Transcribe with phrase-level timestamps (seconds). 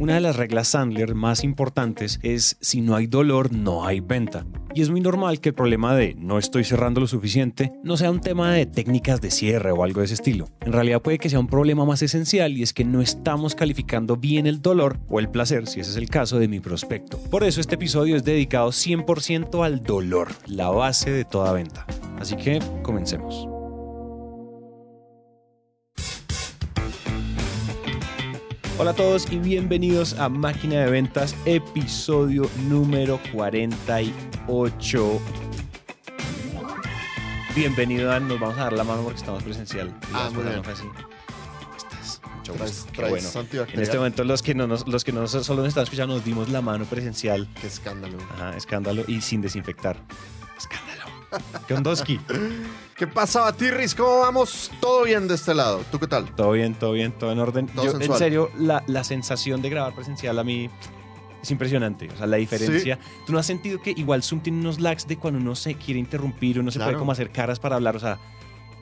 [0.00, 4.46] Una de las reglas Sandler más importantes es si no hay dolor, no hay venta.
[4.74, 8.10] Y es muy normal que el problema de no estoy cerrando lo suficiente no sea
[8.10, 10.48] un tema de técnicas de cierre o algo de ese estilo.
[10.62, 14.16] En realidad puede que sea un problema más esencial y es que no estamos calificando
[14.16, 17.18] bien el dolor o el placer, si ese es el caso de mi prospecto.
[17.30, 21.86] Por eso este episodio es dedicado 100% al dolor, la base de toda venta.
[22.18, 23.59] Así que comencemos.
[28.80, 35.20] Hola a todos y bienvenidos a Máquina de Ventas, episodio número 48.
[37.54, 38.26] Bienvenido, Dan.
[38.26, 39.94] Nos vamos a dar la mano porque estamos presencial.
[40.14, 40.62] Ah, muy bien.
[42.56, 43.28] Traes- traes bueno.
[43.72, 46.14] En este momento los que no nos, los que no nos- solo nos están escuchando
[46.14, 47.46] nos dimos la mano presencial.
[47.60, 48.16] Qué escándalo.
[48.34, 49.96] Ajá, escándalo y sin desinfectar.
[51.68, 52.20] Kondoski.
[52.96, 53.94] ¿Qué pasa, Batirris?
[53.94, 54.70] ¿Cómo vamos?
[54.80, 55.82] Todo bien de este lado.
[55.90, 56.34] ¿Tú qué tal?
[56.34, 57.66] Todo bien, todo bien, todo en orden.
[57.68, 58.18] Todo Yo, en sensual.
[58.18, 60.68] serio, la, la sensación de grabar presencial a mí
[61.42, 62.08] es impresionante.
[62.12, 62.98] O sea, la diferencia.
[63.26, 65.98] ¿Tú no has sentido que igual Zoom tiene unos lags de cuando uno se quiere
[66.00, 66.90] interrumpir, uno se Claro.
[66.92, 67.96] puede como hacer caras para hablar?
[67.96, 68.18] O sea,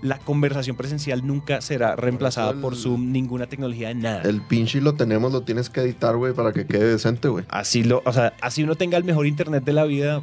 [0.02, 4.22] la conversación presencial nunca será reemplazada el- por Zoom, ninguna tecnología de nada.
[4.22, 7.44] El pinche lo tenemos, lo tienes que editar, güey, para que quede decente, güey.
[7.48, 10.22] Así lo, o sea, así uno tenga el mejor internet de la vida,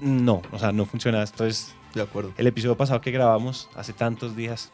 [0.00, 1.22] no, o sea, no funciona.
[1.22, 2.32] Esto es De acuerdo.
[2.36, 4.72] el episodio pasado que grabamos hace tantos días.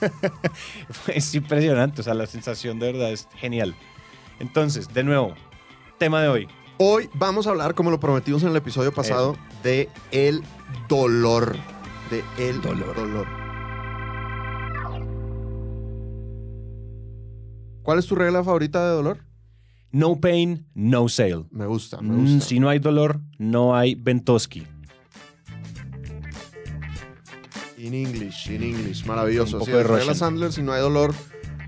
[1.08, 3.74] es impresionante, o sea, la sensación de verdad es genial.
[4.40, 5.34] Entonces, de nuevo,
[5.98, 6.48] tema de hoy.
[6.78, 10.42] Hoy vamos a hablar, como lo prometimos en el episodio pasado, de el
[10.88, 11.56] dolor.
[12.10, 12.94] De el Dolor.
[12.96, 13.26] dolor.
[17.82, 19.18] ¿Cuál es tu regla favorita de dolor?
[19.94, 21.44] No pain, no sale.
[21.52, 22.48] Me gusta, me Mm, gusta.
[22.48, 24.66] si no hay dolor, no hay ventoski.
[27.78, 29.58] In English, in English, maravilloso.
[29.58, 30.14] Un poco de Russian.
[30.16, 31.14] Sandler, si no hay dolor,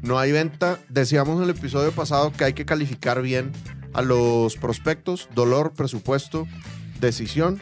[0.03, 0.79] no hay venta.
[0.89, 3.53] Decíamos en el episodio pasado que hay que calificar bien
[3.93, 6.49] a los prospectos, dolor, presupuesto,
[7.01, 7.61] decisión.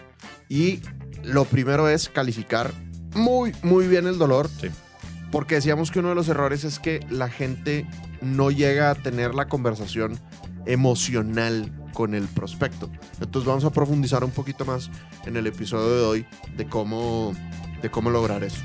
[0.49, 0.81] Y
[1.25, 2.73] lo primero es calificar
[3.15, 4.49] muy, muy bien el dolor.
[4.61, 4.69] Sí.
[5.31, 7.87] Porque decíamos que uno de los errores es que la gente
[8.23, 10.19] no llega a tener la conversación
[10.67, 12.91] emocional con el prospecto.
[13.21, 14.91] Entonces vamos a profundizar un poquito más
[15.27, 16.27] en el episodio de hoy
[16.57, 17.33] de cómo,
[17.83, 18.63] de cómo lograr eso.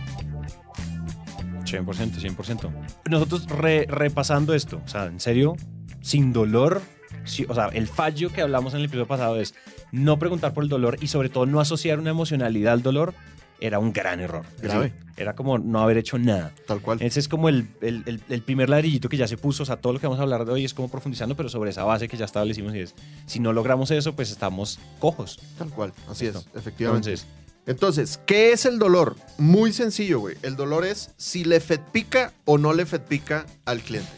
[1.65, 2.71] 100%, 100%.
[3.09, 5.55] Nosotros re- repasando esto, o sea, en serio,
[6.01, 6.81] sin dolor,
[7.25, 9.53] sí, o sea, el fallo que hablamos en el episodio pasado es
[9.91, 13.13] no preguntar por el dolor y sobre todo no asociar una emocionalidad al dolor,
[13.62, 14.46] era un gran error.
[14.62, 14.94] Grave.
[15.18, 16.53] Era como no haber hecho nada.
[16.66, 17.02] Tal cual.
[17.02, 19.75] Ese es como el, el- el- el primer ladrillito que ya se puso, o sea,
[19.75, 22.08] todo lo que vamos a hablar de hoy es como profundizando, pero sobre esa base
[22.08, 25.40] que ya establecimos y es, si no logramos eso, pues estamos cojos.
[25.58, 25.92] Tal cual.
[26.09, 27.09] Así es, efectivamente.
[27.12, 27.28] Entonces,
[27.66, 29.16] Entonces, ¿qué es el dolor?
[29.38, 30.38] Muy sencillo, güey.
[30.41, 34.09] El dolor es si le fetpica o no le fetpica al cliente.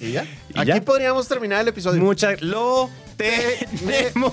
[0.00, 0.24] ¿Y ya?
[0.54, 0.80] ¿Y Aquí ya?
[0.80, 2.00] podríamos terminar el episodio.
[2.00, 4.32] mucha, lo tenemos.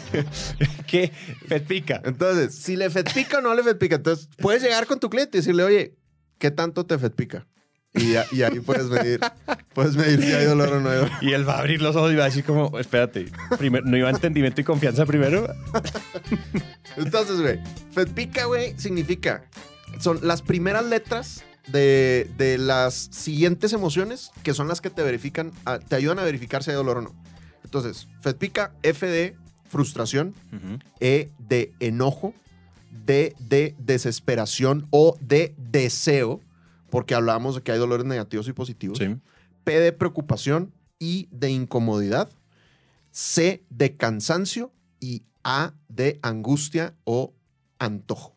[0.86, 1.12] ¿Qué?
[1.46, 2.00] Fetpica.
[2.04, 3.96] Entonces, si le fetpica o no le fetpica.
[3.96, 5.94] Entonces, puedes llegar con tu cliente y decirle, oye,
[6.38, 7.46] ¿qué tanto te fetpica?
[7.94, 9.20] Y, ahí puedes medir,
[9.74, 11.10] puedes medir si hay dolor o no hay dolor.
[11.20, 13.98] Y él va a abrir los ojos y va a decir como, espérate, primero, ¿no
[13.98, 15.46] iba entendimiento y confianza primero?
[16.96, 17.60] Entonces, güey,
[17.92, 19.44] fetpica, güey, significa,
[19.98, 25.52] son las primeras letras de, de las siguientes emociones que son las que te verifican,
[25.66, 27.14] a- te ayudan a verificar si hay dolor o no.
[27.62, 29.36] Entonces, fetpica, F de
[29.72, 30.34] frustración,
[31.00, 32.34] E de enojo,
[33.06, 36.40] D de desesperación o de deseo,
[36.90, 38.98] porque hablábamos de que hay dolores negativos y positivos.
[38.98, 39.16] Sí.
[39.64, 42.28] P de preocupación, I de incomodidad,
[43.12, 47.32] C de cansancio y A de angustia o
[47.78, 48.36] antojo.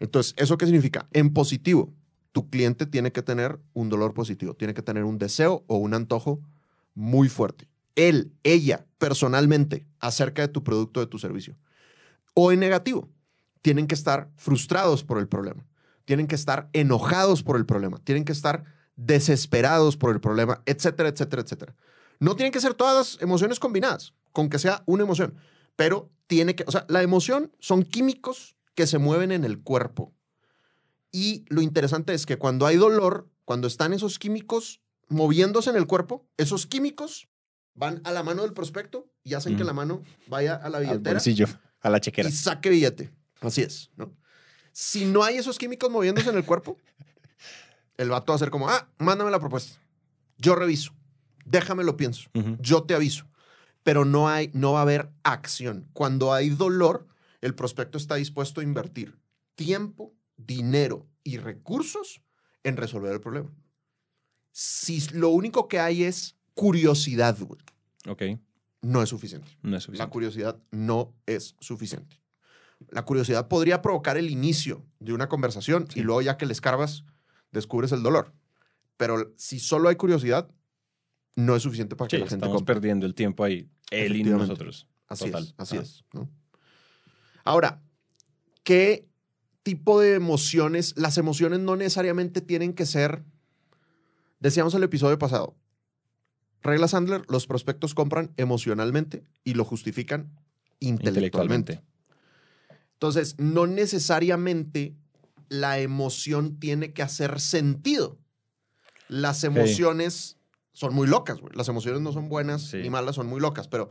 [0.00, 1.08] Entonces, ¿eso qué significa?
[1.12, 1.92] En positivo,
[2.32, 5.94] tu cliente tiene que tener un dolor positivo, tiene que tener un deseo o un
[5.94, 6.40] antojo
[6.94, 7.69] muy fuerte.
[8.08, 11.56] Él, ella, personalmente, acerca de tu producto, de tu servicio.
[12.34, 13.10] O en negativo,
[13.62, 15.66] tienen que estar frustrados por el problema,
[16.04, 18.64] tienen que estar enojados por el problema, tienen que estar
[18.96, 21.74] desesperados por el problema, etcétera, etcétera, etcétera.
[22.18, 25.34] No tienen que ser todas las emociones combinadas, con que sea una emoción,
[25.76, 30.12] pero tiene que, o sea, la emoción son químicos que se mueven en el cuerpo.
[31.12, 35.86] Y lo interesante es que cuando hay dolor, cuando están esos químicos moviéndose en el
[35.86, 37.29] cuerpo, esos químicos
[37.74, 40.84] van a la mano del prospecto y hacen que la mano vaya a la Al
[40.84, 41.46] billetera bolsillo,
[41.80, 42.28] a la chequera.
[42.28, 43.10] y saque billete.
[43.40, 44.14] Así es, ¿no?
[44.72, 46.78] Si no hay esos químicos moviéndose en el cuerpo,
[47.96, 49.78] el vato va a hacer como, ah, mándame la propuesta.
[50.38, 50.92] Yo reviso.
[51.44, 52.30] Déjame lo pienso.
[52.60, 53.26] Yo te aviso.
[53.82, 55.88] Pero no, hay, no va a haber acción.
[55.92, 57.06] Cuando hay dolor,
[57.40, 59.18] el prospecto está dispuesto a invertir
[59.54, 62.22] tiempo, dinero y recursos
[62.62, 63.50] en resolver el problema.
[64.52, 67.60] Si lo único que hay es curiosidad, güey,
[68.08, 68.22] Ok,
[68.82, 69.48] no es suficiente.
[69.62, 70.10] no es La suficiente.
[70.12, 72.16] curiosidad no es suficiente.
[72.88, 77.04] La curiosidad podría provocar el inicio de una conversación y luego ya que le escarbas,
[77.52, 78.32] descubres el dolor.
[78.96, 80.50] Pero si solo hay curiosidad,
[81.36, 82.74] no es suficiente para que la gente estamos compre.
[82.74, 84.86] perdiendo el tiempo ahí, él y nosotros.
[85.08, 85.42] Así Total.
[85.44, 85.80] es, así Ah.
[85.82, 86.04] es.
[86.12, 86.30] ¿no?
[87.44, 87.82] Ahora,
[88.62, 89.08] ¿qué
[89.62, 90.94] tipo de emociones?
[90.96, 93.24] Las emociones no necesariamente tienen que ser,
[94.38, 95.54] decíamos el episodio pasado,
[96.62, 100.30] regla Sandler, los prospectos compran emocionalmente y lo justifican
[100.80, 101.74] intelectualmente.
[101.74, 101.82] Intelectualmente.
[102.94, 104.94] Entonces, no necesariamente
[105.48, 108.18] la emoción tiene que hacer sentido.
[109.08, 110.36] Las emociones
[110.72, 111.52] son muy locas, güey.
[111.54, 112.78] Las emociones no son buenas Sí.
[112.78, 113.66] ni malas, son muy locas.
[113.68, 113.90] Pero,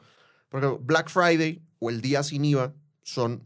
[0.49, 2.73] por ejemplo, Black Friday o el día sin IVA
[3.03, 3.43] son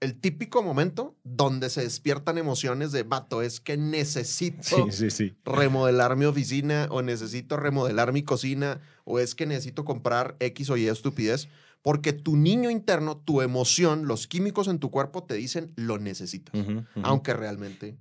[0.00, 5.36] el típico momento donde se despiertan emociones de, vato, es que necesito Sí, sí, sí.
[5.44, 10.76] remodelar mi oficina o necesito remodelar mi cocina o es que necesito comprar X o
[10.78, 11.48] Y estupidez,
[11.82, 16.54] porque tu niño interno, tu emoción, los químicos en tu cuerpo te dicen lo necesitas,
[17.02, 17.98] aunque realmente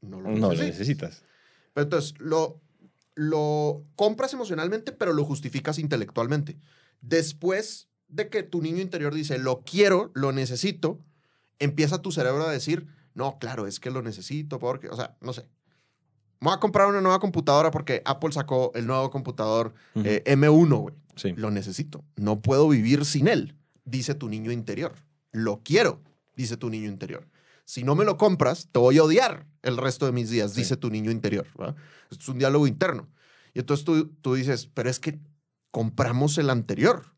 [0.00, 0.66] no lo no lo necesitas.
[0.78, 1.24] necesitas.
[1.74, 2.60] Pero entonces lo,
[3.14, 6.58] lo compras emocionalmente, pero lo justificas intelectualmente.
[7.00, 11.00] Después de que tu niño interior dice, lo quiero, lo necesito,
[11.58, 15.32] empieza tu cerebro a decir, no, claro, es que lo necesito, porque, o sea, no
[15.32, 15.42] sé.
[16.40, 20.04] Me voy a comprar una nueva computadora porque Apple sacó el nuevo computador Ujú.
[20.06, 20.94] eh, M1, güey.
[21.16, 21.32] Sí.
[21.36, 22.04] Lo necesito.
[22.16, 24.94] No puedo vivir sin él, dice tu niño interior.
[25.32, 26.02] Lo quiero,
[26.36, 27.28] dice tu niño interior.
[27.64, 30.60] Si no me lo compras, te voy a odiar el resto de mis días, Sí.
[30.62, 31.46] dice tu niño interior.
[31.56, 31.76] ¿verdad?
[32.10, 33.08] Esto es un diálogo interno.
[33.54, 35.18] Y entonces tú, tú dices, pero es que
[35.70, 37.14] compramos el anterior.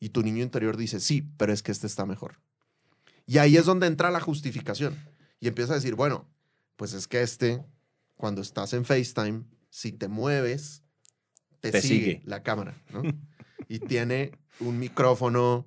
[0.00, 2.40] Y tu niño interior dice, sí, pero es que este está mejor.
[3.26, 4.96] Y ahí es donde entra la justificación.
[5.40, 6.28] Y empieza a decir, bueno,
[6.76, 7.62] pues es que este,
[8.16, 10.82] cuando estás en FaceTime, si te mueves,
[11.60, 12.22] te, Te sigue, sigue.
[12.24, 13.02] la cámara, ¿no?
[13.68, 15.66] y tiene un micrófono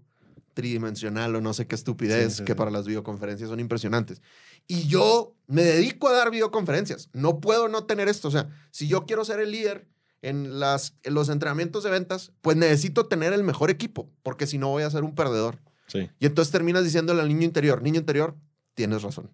[0.54, 2.58] tridimensional o no sé qué estupidez Sí, sí, que sí.
[2.58, 4.22] para las videoconferencias son impresionantes.
[4.68, 7.10] Y yo me dedico a dar videoconferencias.
[7.14, 8.28] No puedo no tener esto.
[8.28, 9.88] O sea, si yo quiero ser el líder
[10.22, 14.58] en, las, en los entrenamientos de ventas, pues necesito tener el mejor equipo, porque si
[14.58, 15.60] no voy a ser un perdedor.
[15.90, 16.10] Sí.
[16.20, 18.38] Y entonces terminas diciéndole al niño interior, niño interior,
[18.74, 19.30] tienes razón.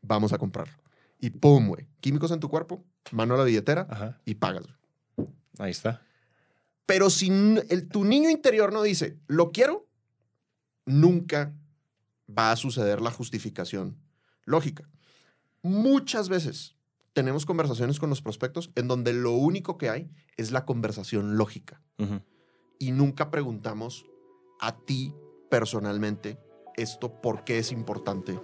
[0.00, 0.74] Vamos a comprarlo.
[1.20, 1.86] Y pum, güey.
[2.00, 4.20] Químicos en tu cuerpo, mano a la billetera Ajá.
[4.24, 4.64] y pagas.
[5.58, 6.00] Ahí está.
[6.86, 7.28] Pero si
[7.68, 9.86] el, tu niño interior no dice, lo quiero,
[10.84, 11.54] nunca
[12.28, 13.98] va a suceder la justificación
[14.44, 14.88] lógica.
[15.62, 16.74] Muchas veces
[17.12, 21.80] tenemos conversaciones con los prospectos en donde lo único que hay es la conversación lógica
[22.78, 24.06] y nunca preguntamos
[24.60, 25.14] a ti
[25.52, 26.38] personalmente
[26.78, 28.38] esto por qué es importante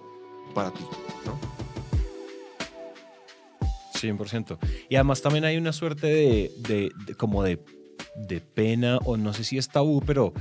[0.55, 0.85] para ti.
[1.25, 1.39] ¿no?
[3.99, 4.59] 100%.
[4.91, 7.65] Y además también hay una suerte de, de- de- como de,
[8.15, 10.35] de pena, o no sé si es tabú, pero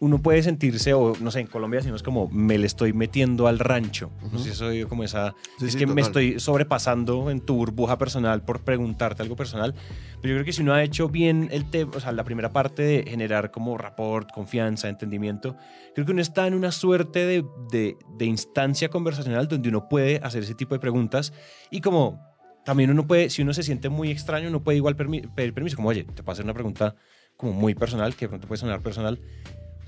[0.00, 3.58] uno puede sentirse, o no sé, en Colombia decimos como, me le estoy metiendo al
[3.58, 4.12] rancho.
[4.30, 5.34] No sé si eso oído como esa...
[5.58, 9.74] Sí, es sí, que me estoy sobrepasando en tu burbuja personal por preguntarte algo personal.
[10.22, 12.52] Pero yo creo que si uno ha hecho bien el tema, o sea, la primera
[12.52, 15.56] parte de generar como rapport, confianza, entendimiento,
[15.94, 20.20] creo que uno está en una suerte de, de, de instancia conversacional donde uno puede
[20.22, 21.32] hacer ese tipo de preguntas
[21.70, 22.20] y como
[22.64, 25.74] también uno puede, si uno se siente muy extraño, uno puede igual permi- pedir permiso,
[25.76, 26.94] como, oye, te puedo hacer una pregunta
[27.36, 29.20] como muy personal, que de pronto puede sonar personal,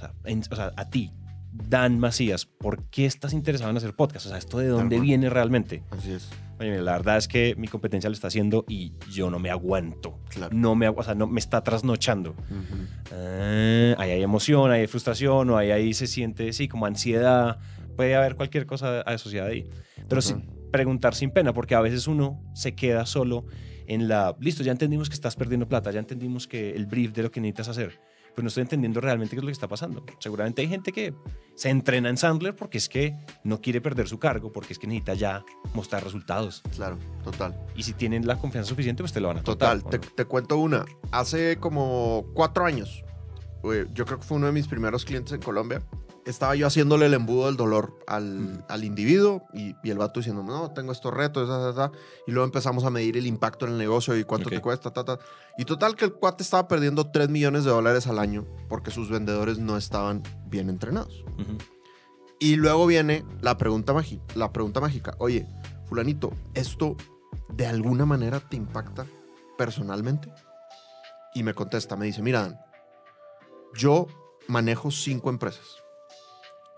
[0.00, 1.12] o sea, en- o sea, a ti,
[1.52, 4.26] Dan Macías, ¿por qué estás interesado en hacer podcast?
[4.26, 5.82] O sea, ¿esto de dónde viene realmente?
[5.90, 6.30] Así es.
[6.60, 9.50] Oye, mira, la verdad es que mi competencia lo está haciendo y yo no me
[9.50, 10.20] aguanto.
[10.28, 10.54] Claro.
[10.56, 12.36] No me, o sea, no, me está trasnochando.
[13.12, 17.58] Ah, ahí hay emoción, ahí hay frustración, o ahí, ahí se siente, sí, como ansiedad.
[17.96, 19.68] Puede haber cualquier cosa asociada ahí.
[20.08, 20.42] Pero sí, Ajá.
[20.70, 23.46] preguntar sin pena, porque a veces uno se queda solo
[23.86, 27.24] en la, listo, ya entendimos que estás perdiendo plata, ya entendimos que el brief de
[27.24, 28.00] lo que necesitas hacer,
[28.34, 30.04] pero no estoy entendiendo realmente qué es lo que está pasando.
[30.18, 31.14] Seguramente hay gente que
[31.54, 34.86] se entrena en Sandler porque es que no quiere perder su cargo, porque es que
[34.86, 35.44] necesita ya
[35.74, 36.62] mostrar resultados.
[36.74, 37.58] Claro, total.
[37.76, 39.78] Y si tienen la confianza suficiente, pues te lo van a contar.
[39.78, 40.14] Total, ¿o te, no?
[40.14, 40.84] te cuento una.
[41.10, 43.04] Hace como cuatro años,
[43.64, 45.82] eh, yo creo que fue uno de mis primeros clientes en Colombia.
[46.30, 50.42] Estaba yo haciéndole el embudo del dolor al, al individuo y, y el vato diciendo,
[50.42, 51.98] no, tengo estos retos, ta, ta, ta".
[52.26, 55.04] y luego empezamos a medir el impacto en el negocio y cuánto te cuesta, ta,
[55.04, 55.18] ta.
[55.58, 59.10] Y total que el cuate estaba perdiendo 3 millones de dólares al año porque sus
[59.10, 61.24] vendedores no estaban bien entrenados.
[62.38, 63.92] Y luego viene la pregunta,
[64.34, 65.14] la pregunta mágica.
[65.18, 65.46] Oye,
[65.86, 66.96] fulanito, ¿esto
[67.48, 69.04] de alguna manera te impacta
[69.58, 70.32] personalmente?
[71.34, 72.60] Y me contesta, me dice, mira, Dan,
[73.74, 74.06] yo
[74.48, 75.66] manejo cinco empresas.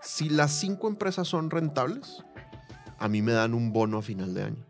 [0.03, 2.23] Si las cinco empresas son rentables,
[2.97, 4.65] a mí me dan un bono a final de año.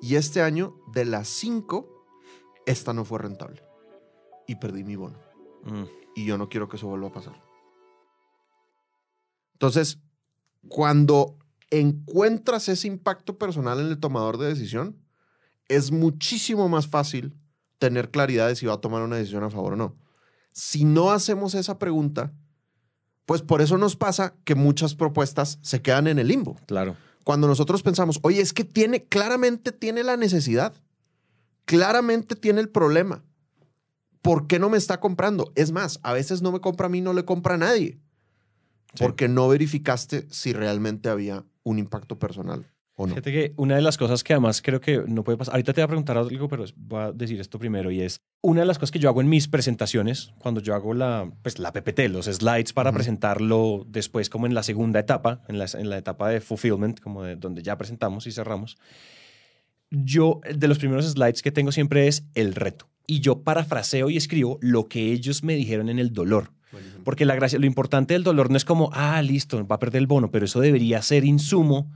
[0.00, 2.06] Y este año, de las cinco,
[2.66, 3.62] esta no fue rentable.
[4.46, 5.18] y perdí mi bono.
[5.64, 5.84] Mm.
[6.16, 7.42] Y yo no quiero que eso vuelva a pasar.
[9.54, 10.00] Entonces,
[10.68, 11.38] cuando
[11.70, 15.02] encuentras ese impacto personal en el tomador de decisión,
[15.68, 17.34] es muchísimo más fácil
[17.78, 19.96] tener claridad de si va a tomar una decisión a favor o no.
[20.52, 22.34] Si no hacemos esa pregunta,
[23.26, 26.56] pues por eso nos pasa que muchas propuestas se quedan en el limbo.
[26.66, 26.96] Claro.
[27.24, 30.74] Cuando nosotros pensamos, oye, es que tiene, claramente tiene la necesidad,
[31.64, 33.24] claramente tiene el problema.
[34.20, 35.52] ¿Por qué no me está comprando?
[35.54, 37.98] Es más, a veces no me compra a mí, no le compra a nadie.
[38.94, 39.02] Sí.
[39.02, 43.14] Porque no verificaste si realmente había un impacto personal o no.
[43.14, 45.80] Fíjate que una de las cosas que además creo que no puede pasar, ahorita te
[45.80, 48.78] voy a preguntar algo, pero voy a decir esto primero y es, una de las
[48.78, 52.26] cosas que yo hago en mis presentaciones, cuando yo hago la, pues, la PPT, los
[52.26, 52.96] slides para Ujú.
[52.96, 57.22] presentarlo después como en la segunda etapa, en la, en la etapa de fulfillment, como
[57.22, 58.76] de donde ya presentamos y cerramos,
[59.90, 62.88] yo de los primeros slides que tengo siempre es el reto.
[63.06, 66.52] Y yo parafraseo y escribo lo que ellos me dijeron en el dolor.
[67.04, 70.00] Porque la gracia, lo importante del dolor no es como, ah, listo, va a perder
[70.00, 71.92] el bono, pero eso debería ser insumo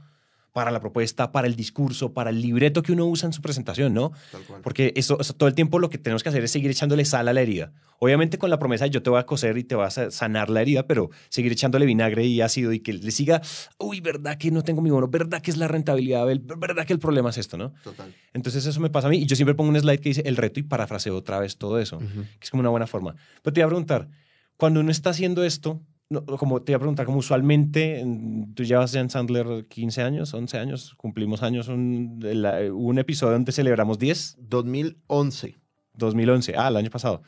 [0.58, 3.94] para la propuesta, para el discurso, para el libreto que uno usa en su presentación,
[3.94, 4.10] ¿no?
[4.32, 4.60] Tal cual.
[4.60, 7.04] Porque eso, o sea, todo el tiempo lo que tenemos que hacer es seguir echándole
[7.04, 7.70] sal a la herida.
[8.00, 10.50] Obviamente con la promesa de yo te voy a coser y te vas a sanar
[10.50, 13.40] la herida, pero seguir echándole vinagre y ácido y que le siga,
[13.78, 15.06] uy, ¿verdad que no tengo mi bono?
[15.06, 16.26] ¿Verdad que es la rentabilidad?
[16.26, 17.72] ¿Verdad que el problema es esto, no?
[17.84, 18.12] Total.
[18.34, 20.36] Entonces eso me pasa a mí y yo siempre pongo un slide que dice el
[20.36, 23.14] reto y parafraseo otra vez todo eso, que es como una buena forma.
[23.42, 24.08] Pero te iba a preguntar,
[24.56, 28.64] cuando uno está haciendo esto, no, como te iba a preguntar, como usualmente, en- tú
[28.64, 33.52] llevas ya en Sandler 15 años, 11 años, cumplimos años, un, la- un episodio donde
[33.52, 35.56] celebramos 10, 2011.
[35.94, 37.22] 2011, ah, el año pasado,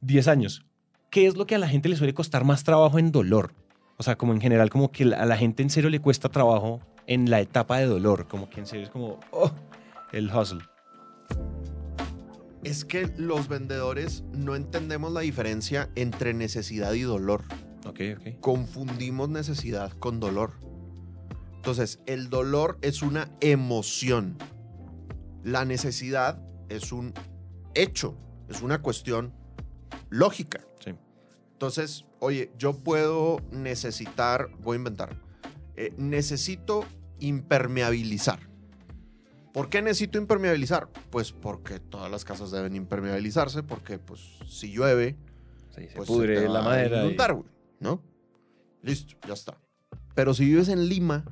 [0.00, 0.64] 10 años.
[1.10, 3.54] ¿Qué es lo que a la gente le suele costar más trabajo en dolor?
[3.98, 6.80] O sea, como en general, como que a la gente en serio le cuesta trabajo
[7.06, 9.50] en la etapa de dolor, como que en serio es como, oh,
[10.12, 10.60] el hustle.
[12.64, 17.44] Es que los vendedores no entendemos la diferencia entre necesidad y dolor.
[18.40, 20.52] Confundimos necesidad con dolor.
[21.56, 24.36] Entonces, el dolor es una emoción.
[25.44, 27.14] La necesidad es un
[27.74, 28.16] hecho,
[28.48, 29.32] es una cuestión
[30.10, 30.64] lógica.
[30.84, 30.94] Sí.
[31.52, 35.20] Entonces, oye, yo puedo necesitar, voy a inventar,
[35.76, 36.84] eh, necesito
[37.20, 38.40] impermeabilizar.
[39.52, 40.88] ¿Por qué necesito impermeabilizar?
[41.10, 45.16] Pues porque todas las casas deben impermeabilizarse, porque pues si llueve,
[45.74, 47.04] Sí, se pues pudre se la madera.
[47.06, 47.16] Y-
[47.80, 48.02] ¿no?
[48.82, 49.58] Listo, ya está.
[50.14, 51.24] Pero si vives en Lima,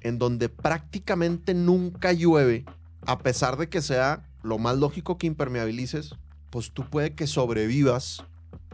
[0.00, 2.64] en donde prácticamente nunca llueve,
[3.06, 6.14] a pesar de que sea lo más lógico que impermeabilices,
[6.50, 8.24] pues tú puede que sobrevivas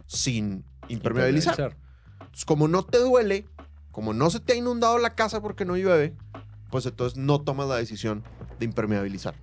[0.06, 1.76] sin impermeabilizar.
[2.20, 3.46] Entonces, como no te duele,
[3.92, 6.16] como no se te ha inundado la casa porque no llueve,
[6.70, 8.24] pues entonces no tomas la decisión
[8.58, 9.34] de impermeabilizar.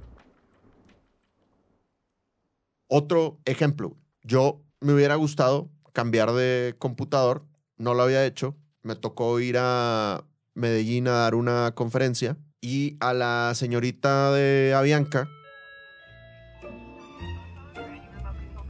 [2.87, 7.45] Otro ejemplo, yo me hubiera gustado cambiar de computador,
[7.77, 13.13] no lo había hecho, me tocó ir a Medellín a dar una conferencia y a
[13.13, 15.29] la señorita de Avianca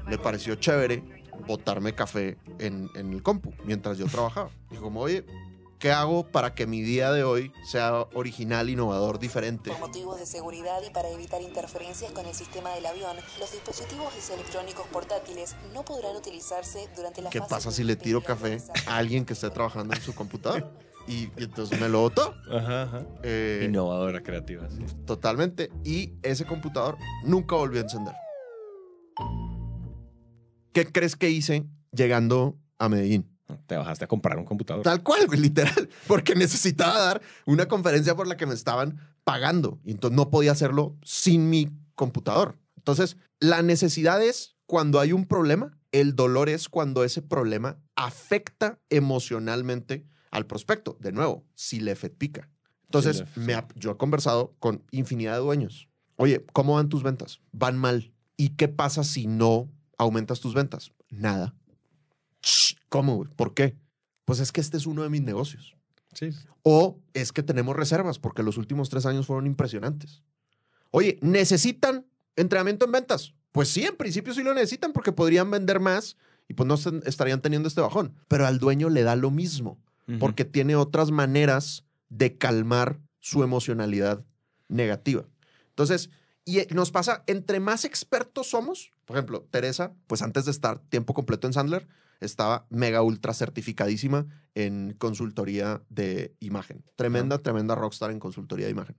[0.08, 1.04] le pareció chévere
[1.48, 4.52] botarme café en, el compu mientras yo trabajaba.
[4.70, 5.08] Dijo como,
[5.86, 9.70] ¿qué hago para que mi día de hoy sea original, innovador, diferente?
[9.70, 14.12] Por motivos de seguridad y para evitar interferencias con el sistema del avión, los dispositivos
[14.32, 18.98] electrónicos portátiles no podrán utilizarse durante la ¿Qué fase pasa si le tiro café a
[18.98, 20.72] alguien que esté trabajando en su computador?
[21.08, 22.34] Y, y entonces me lo botó.
[22.52, 23.06] Ajá, ajá.
[23.22, 24.68] Eh, Innovadora, creativa.
[24.72, 24.84] sí.
[25.06, 25.70] Totalmente.
[25.84, 28.16] Y ese computador nunca volvió a encender.
[30.74, 33.35] ¿Qué crees que hice llegando a Medellín?
[33.68, 34.84] Te bajaste a comprar un computador.
[34.84, 35.90] Tal cual, güey, literal.
[36.08, 39.80] Porque necesitaba dar una conferencia por la que me estaban pagando.
[39.84, 42.58] Y entonces no podía hacerlo sin mi computador.
[42.78, 45.78] Entonces, la necesidad es cuando hay un problema.
[45.92, 50.98] El dolor es cuando ese problema afecta emocionalmente al prospecto.
[51.00, 52.50] De nuevo, si le pica.
[52.86, 55.88] Entonces, Sí, me ha- yo he conversado con infinidad de dueños.
[56.18, 57.42] Oye, ¿cómo van tus ventas?
[57.52, 58.14] Van mal.
[58.38, 60.92] ¿Y qué pasa si no aumentas tus ventas?
[61.10, 61.54] Nada.
[62.90, 63.26] ¿Cómo?
[63.36, 63.76] ¿Por qué?
[64.26, 65.76] Pues es que este es uno de mis negocios.
[66.14, 66.30] Sí.
[66.64, 70.24] O es que tenemos reservas porque los últimos tres años fueron impresionantes.
[70.92, 73.34] Oye, ¿necesitan entrenamiento en ventas?
[73.52, 76.76] Pues sí, en principio sí lo necesitan porque podrían vender más y pues no
[77.06, 78.16] estarían teniendo este bajón.
[78.28, 79.78] Pero al dueño le da lo mismo
[80.20, 84.24] porque tiene otras maneras de calmar su emocionalidad
[84.68, 85.26] negativa.
[85.70, 86.12] Entonces,
[86.46, 90.80] y eh, nos pasa, entre más expertos somos, por ejemplo, Teresa, pues antes de estar
[90.90, 91.88] tiempo completo en Sandler,
[92.20, 96.84] estaba mega ultra certificadísima en consultoría de imagen.
[96.96, 98.96] Tremenda, tremenda rockstar en consultoría de imagen.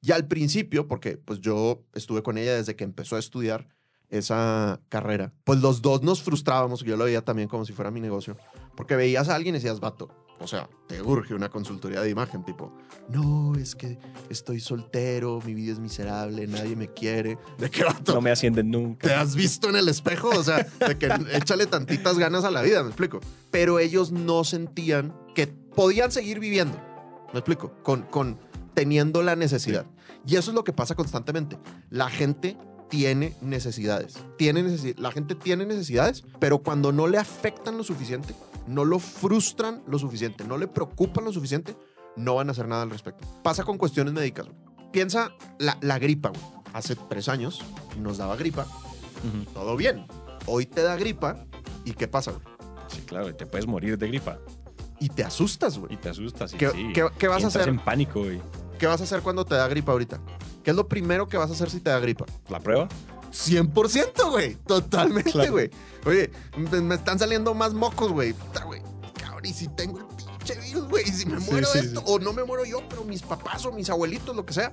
[0.00, 3.68] Y al principio, porque pues yo estuve con ella desde que empezó a estudiar,
[4.10, 8.00] esa carrera, pues los dos nos frustrábamos, yo lo veía también como si fuera mi
[8.00, 8.36] negocio,
[8.76, 10.08] porque veías a alguien y decías, vato,
[10.40, 12.72] o sea, te urge una consultoría de imagen, tipo,
[13.08, 13.98] no, es que
[14.30, 17.38] estoy soltero, mi vida es miserable, nadie me quiere.
[17.58, 18.14] ¿De qué vato?
[18.14, 19.06] No me ascienden nunca.
[19.08, 20.30] ¿Te has visto en el espejo?
[20.30, 23.20] O sea, de que échale tantitas ganas a la vida, me explico.
[23.50, 26.78] Pero ellos no sentían que podían seguir viviendo,
[27.32, 28.38] me explico, con, con
[28.74, 29.84] teniendo la necesidad.
[30.26, 31.58] Y eso es lo que pasa constantemente.
[31.90, 32.56] La gente
[32.88, 34.14] tiene necesidades.
[34.36, 38.34] Tiene necesi- la gente tiene necesidades, pero cuando no le afectan lo suficiente,
[38.70, 41.76] no lo frustran lo suficiente, no le preocupan lo suficiente,
[42.16, 43.26] no van a hacer nada al respecto.
[43.42, 44.46] Pasa con cuestiones médicas.
[44.46, 44.58] güey.
[44.92, 46.30] Piensa la, la gripa.
[46.30, 46.40] güey.
[46.72, 47.60] Hace tres años
[47.98, 48.64] nos daba gripa,
[49.54, 50.06] todo bien.
[50.46, 51.44] Hoy te da gripa
[51.84, 52.30] y ¿qué pasa?
[52.32, 52.42] güey?
[52.88, 54.38] Sí, claro, te puedes morir de gripa.
[55.00, 55.94] Y te asustas, güey.
[55.94, 56.52] Y te asustas.
[56.52, 56.90] ¿Qué- sí.
[56.94, 57.68] qué- qué vas a hacer?
[57.68, 58.40] en pánico, güey.
[58.78, 60.20] ¿Qué vas a hacer cuando te da gripa ahorita?
[60.62, 62.24] ¿Qué es lo primero que vas a hacer si te da gripa?
[62.48, 62.88] ¿La prueba?
[63.32, 64.54] 100%, güey.
[64.56, 65.52] Totalmente, Claro.
[65.52, 65.70] güey.
[66.06, 68.32] Oye, me, me están saliendo más mocos, güey.
[68.32, 68.82] Puta, güey.
[69.14, 71.08] Cabrón, y si tengo el pinche virus, güey.
[71.08, 72.06] Y si me muero sí, esto, sí.
[72.08, 74.72] o no me muero yo, pero mis papás o mis abuelitos, lo que sea.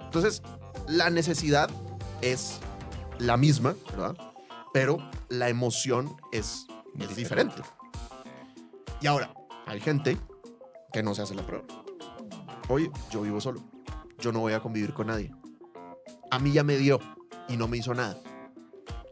[0.00, 0.42] Entonces,
[0.88, 1.70] la necesidad
[2.20, 2.58] es
[3.18, 4.16] la misma, ¿verdad?
[4.72, 6.66] Pero la emoción es,
[6.98, 7.62] es diferente.
[9.00, 9.32] Y ahora,
[9.66, 10.18] hay gente
[10.92, 11.64] que no se hace la prueba.
[12.68, 13.62] Oye, yo vivo solo.
[14.18, 15.32] Yo no voy a convivir con nadie.
[16.30, 17.00] A mí ya me dio
[17.48, 18.18] y no me hizo nada.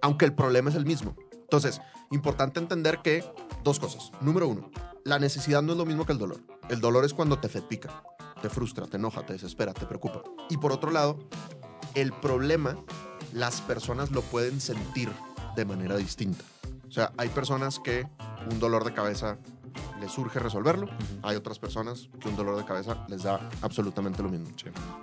[0.03, 1.15] Aunque el problema es el mismo.
[1.33, 3.25] Entonces, importante entender que
[3.65, 4.13] dos cosas.
[4.21, 4.71] Número uno,
[5.05, 6.41] la necesidad no es lo mismo que el dolor.
[6.69, 8.03] El dolor es cuando te pica,
[8.41, 10.23] te frustra, te enoja, te desespera, te preocupa.
[10.49, 11.19] Y por otro lado,
[11.95, 12.77] el problema,
[13.33, 15.11] las personas lo pueden sentir
[15.57, 16.45] de manera distinta.
[16.89, 18.07] O sea, hay personas que
[18.51, 19.39] un dolor de cabeza
[20.01, 20.89] les surge resolverlo.
[21.23, 24.49] Hay otras personas que un dolor de cabeza les da absolutamente lo mismo.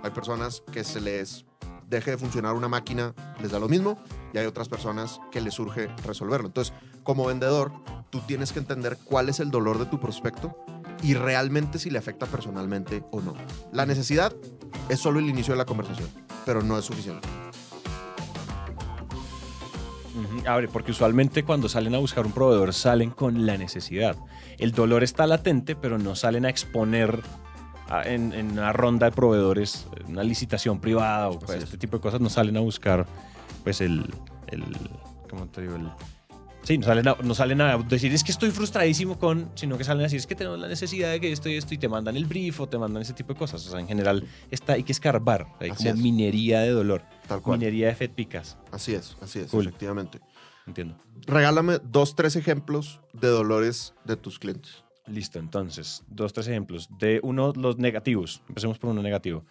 [0.02, 1.44] Hay personas que se les
[1.88, 3.98] deje de funcionar una máquina, les da lo mismo.
[4.32, 6.48] Y hay otras personas que les surge resolverlo.
[6.48, 7.72] Entonces, como vendedor,
[8.10, 10.56] tú tienes que entender cuál es el dolor de tu prospecto
[11.02, 13.34] y realmente si le afecta personalmente o no.
[13.72, 14.34] La necesidad
[14.88, 16.08] es solo el inicio de la conversación,
[16.44, 17.26] pero no es suficiente.
[20.46, 24.16] Abre, porque usualmente cuando salen a buscar un proveedor salen con la necesidad.
[24.58, 27.22] El dolor está latente, pero no salen a exponer
[28.04, 32.00] en, en una ronda de proveedores, en una licitación privada o pues, este tipo de
[32.02, 33.06] cosas, no salen a buscar
[33.64, 34.04] pues el,
[34.48, 34.62] el
[35.28, 35.76] ¿cómo te digo?
[35.76, 35.88] El,
[36.62, 39.84] sí, no salen, a, no salen a decir es que estoy frustradísimo con, sino que
[39.84, 41.88] salen a decir es que tenemos la necesidad de que esto y esto y te
[41.88, 43.66] mandan el brief o te mandan ese tipo de cosas.
[43.66, 46.00] O sea, en general está, hay que escarbar, hay Así como es.
[46.02, 47.58] minería de dolor, Tal cual.
[47.58, 49.66] minería de Fed Picas, Así es, así es, Cool.
[49.68, 50.20] efectivamente.
[50.66, 50.96] entiendo.
[51.26, 54.84] Regálame dos, tres ejemplos de dolores de tus clientes.
[55.10, 56.88] Listo, entonces, dos, tres ejemplos.
[56.98, 58.42] De uno, los negativos.
[58.48, 59.44] Empecemos por uno negativo.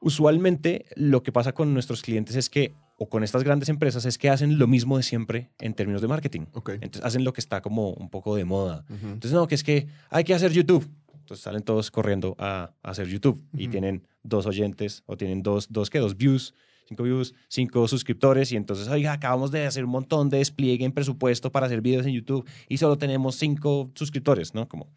[0.00, 4.18] Usualmente lo que pasa con nuestros clientes es que, o con estas grandes empresas, es
[4.18, 6.42] que hacen lo mismo de siempre en términos de marketing.
[6.52, 6.70] Ok.
[6.74, 8.84] Entonces hacen lo que está como un poco de moda.
[8.88, 9.06] Ujú.
[9.06, 10.88] Entonces, no, que es que hay que hacer YouTube.
[11.14, 13.70] Entonces salen todos corriendo a, a hacer YouTube y Ujú.
[13.72, 15.98] tienen dos oyentes o tienen dos, dos, ¿qué?
[15.98, 16.54] Dos views,
[16.86, 20.92] cinco views, cinco suscriptores y entonces, oiga, acabamos de hacer un montón de despliegue en
[20.92, 24.68] presupuesto para hacer videos en YouTube y solo tenemos cinco suscriptores, ¿no?
[24.68, 24.88] Como...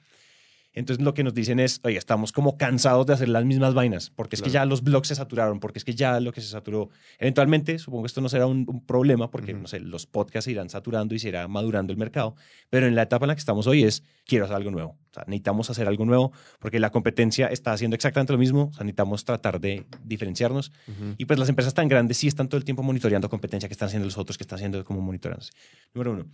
[0.72, 4.12] Entonces lo que nos dicen es, oye, estamos como cansados de hacer las mismas vainas,
[4.12, 6.48] porque es que ya los blogs se saturaron, porque es que ya lo que se
[6.48, 6.90] saturó.
[7.18, 10.52] Eventualmente, supongo que esto no será un, un problema, porque, no sé, los podcasts se
[10.52, 12.36] irán saturando y se irá madurando el mercado,
[12.70, 14.96] pero en la etapa en la que estamos hoy es, quiero hacer algo nuevo.
[15.10, 18.74] O sea, necesitamos hacer algo nuevo, porque la competencia está haciendo exactamente lo mismo, o
[18.74, 20.72] sea, necesitamos tratar de diferenciarnos.
[21.18, 23.88] Y pues las empresas tan grandes sí están todo el tiempo monitoreando competencia que están
[23.88, 25.52] haciendo los otros, que están haciendo como monitoreándose.
[25.94, 26.26] Número uno.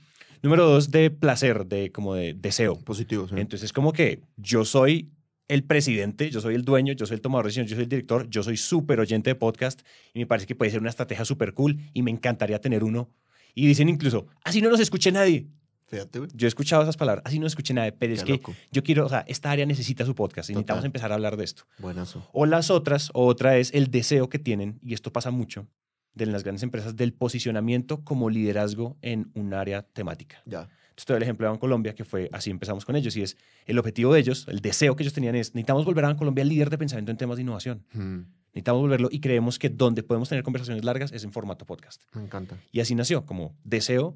[0.42, 2.78] Número dos, de placer, de como de deseo.
[2.80, 3.36] Positivo, sí.
[3.38, 5.12] Entonces es como que yo soy
[5.48, 7.90] el presidente, yo soy el dueño, yo soy el tomador de decisiones, yo soy el
[7.90, 9.82] director, yo soy súper oyente de podcast
[10.14, 13.10] y me parece que puede ser una estrategia súper cool y me encantaría tener uno.
[13.54, 15.48] Y dicen incluso, así no nos escuche nadie.
[15.88, 16.32] Fíjate, güey.
[16.34, 18.56] Yo he escuchado esas palabras, así no escuche nadie, pero es Qué que loco.
[18.72, 20.62] yo quiero, o sea, esta área necesita su podcast y Total.
[20.62, 21.64] necesitamos empezar a hablar de esto.
[21.80, 22.28] Buenazo.
[22.34, 25.68] O las otras, o otra es el deseo que tienen, y esto pasa mucho,
[26.16, 30.42] de las grandes empresas, del posicionamiento como liderazgo en un área temática.
[30.46, 30.62] Ya.
[30.90, 33.36] Entonces te doy el ejemplo de Bancolombia, que fue así empezamos con ellos, y es
[33.66, 36.70] el objetivo de ellos, el deseo que ellos tenían es, necesitamos volver a Bancolombia líder
[36.70, 37.86] de pensamiento en temas de innovación.
[37.94, 38.20] Mm,
[38.56, 42.02] Necesitamos volverlo y creemos que donde podemos tener conversaciones largas es en formato podcast.
[42.14, 42.56] me encanta.
[42.72, 44.16] Y así nació, como deseo.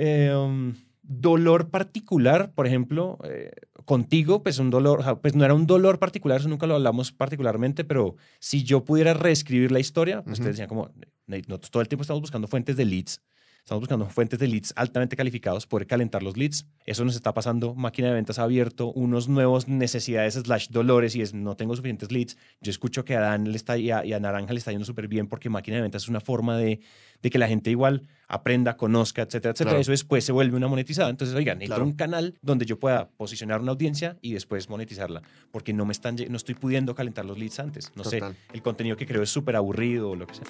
[0.00, 3.50] Eh, um, dolor particular, por ejemplo, eh,
[3.84, 7.82] contigo, pues un dolor, pues no era un dolor particular, eso nunca lo hablamos particularmente,
[7.82, 10.50] pero si yo pudiera reescribir la historia, pues te Ujú.
[10.50, 10.90] decían como,
[11.26, 13.22] "Ne- nosotros todo el tiempo estamos buscando fuentes de leads.
[13.68, 16.64] Estamos buscando fuentes de leads altamente calificados, poder calentar los leads.
[16.86, 17.74] Eso nos está pasando.
[17.74, 22.38] Máquina de ventas abierto unos nuevos necesidades slash dolores y es no tengo suficientes leads.
[22.62, 25.26] Yo escucho que a Dan le está, y, a, Naranja le está yendo súper bien
[25.26, 26.80] porque máquina de ventas es una forma de,
[27.20, 29.78] de, que la gente igual aprenda, conozca, etcétera, etcétera.
[29.78, 31.10] Eso después se vuelve una monetizada.
[31.10, 35.74] Entonces, oigan, necesito un canal donde yo pueda posicionar una audiencia y después monetizarla porque
[35.74, 37.92] no me están, no estoy pudiendo calentar los leads antes.
[37.96, 38.22] No sé,
[38.54, 40.46] el contenido que creo es súper aburrido o lo que sea.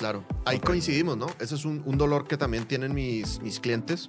[0.00, 1.26] Claro, ahí coincidimos, ¿no?
[1.40, 4.08] Ese es un, dolor que también tienen mis, mis clientes.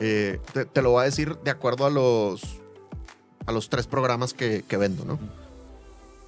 [0.00, 0.40] Eh,
[0.72, 2.40] te, lo voy a decir de acuerdo a los,
[3.44, 5.18] a los tres programas que, vendo, ¿no?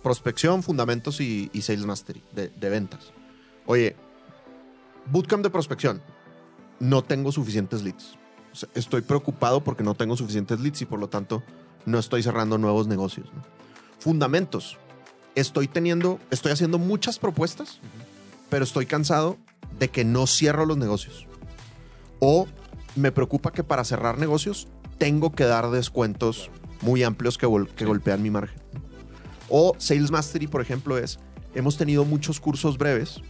[0.02, 3.10] Prospección, fundamentos y, sales mastery de, ventas.
[3.64, 3.96] Oye,
[5.10, 6.02] bootcamp de prospección,
[6.78, 8.18] no tengo suficientes leads.
[8.74, 11.42] estoy preocupado porque no tengo suficientes leads y por lo tanto
[11.86, 13.30] no estoy cerrando nuevos negocios.
[13.98, 14.76] Fundamentos,
[15.34, 17.80] estoy teniendo, estoy haciendo muchas propuestas
[18.50, 19.38] pero estoy cansado
[19.78, 21.26] de que no cierro los negocios.
[22.18, 22.46] O
[22.96, 26.50] me preocupa que para cerrar negocios tengo que dar descuentos
[26.82, 28.60] muy amplios que, que golpean mi margen.
[29.48, 31.18] O Sales Mastery, por ejemplo, es,
[31.54, 33.20] hemos tenido muchos cursos breves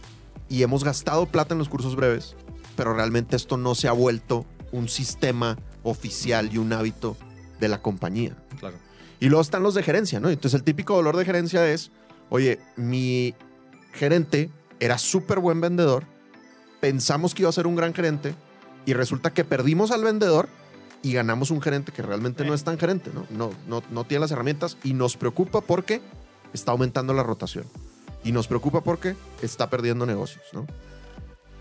[0.49, 2.35] y hemos gastado plata en los cursos breves,
[2.75, 7.15] pero realmente esto no se ha vuelto un sistema oficial y un hábito
[7.59, 8.35] de la compañía.
[8.59, 8.77] Claro.
[9.19, 10.29] Y luego están los de gerencia, ¿no?
[10.29, 11.91] Entonces el típico dolor de gerencia es,
[12.29, 13.35] oye, mi
[13.93, 14.49] gerente
[14.81, 16.03] era súper buen vendedor,
[16.81, 18.35] pensamos que iba a ser un gran gerente
[18.85, 20.49] y resulta que perdimos al vendedor
[21.03, 23.25] y ganamos un gerente que realmente no es tan gerente, ¿no?
[23.29, 26.01] No, no, no tiene las herramientas y nos preocupa porque
[26.51, 27.65] está aumentando la rotación.
[28.23, 30.65] Y nos preocupa porque está perdiendo negocios, ¿no?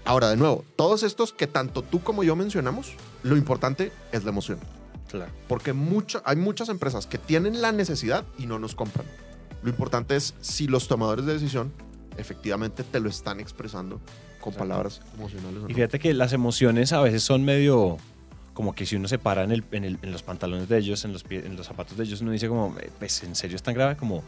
[0.06, 4.30] Ahora, de nuevo, todos estos que tanto tú como yo mencionamos, lo importante es la
[4.30, 4.58] emoción.
[5.10, 5.30] Claro.
[5.46, 9.06] Porque mucho, hay muchas empresas que tienen la necesidad y no nos compran.
[9.62, 11.72] Lo importante es si los tomadores de decisión
[12.16, 14.00] efectivamente te lo están expresando
[14.40, 15.62] con palabras emocionales.
[15.68, 17.98] Y fíjate que las emociones a veces son medio
[18.54, 21.24] como que si uno se para en, el, en, los pantalones de ellos, en los,
[21.30, 23.96] en los zapatos de ellos, uno dice como, eh, pues en serio es tan grave
[23.96, 24.22] como,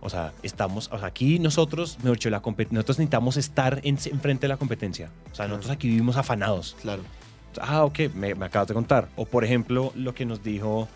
[0.00, 4.42] o sea, estamos, o sea, aquí nosotros, me dicho, la nosotros necesitamos estar en, frente
[4.42, 5.10] de la competencia.
[5.32, 6.76] O sea, nosotros aquí vivimos afanados.
[6.82, 7.02] Claro.
[7.60, 9.08] Ah, ok, me, me acabas de contar.
[9.16, 10.88] O por ejemplo, lo que nos dijo,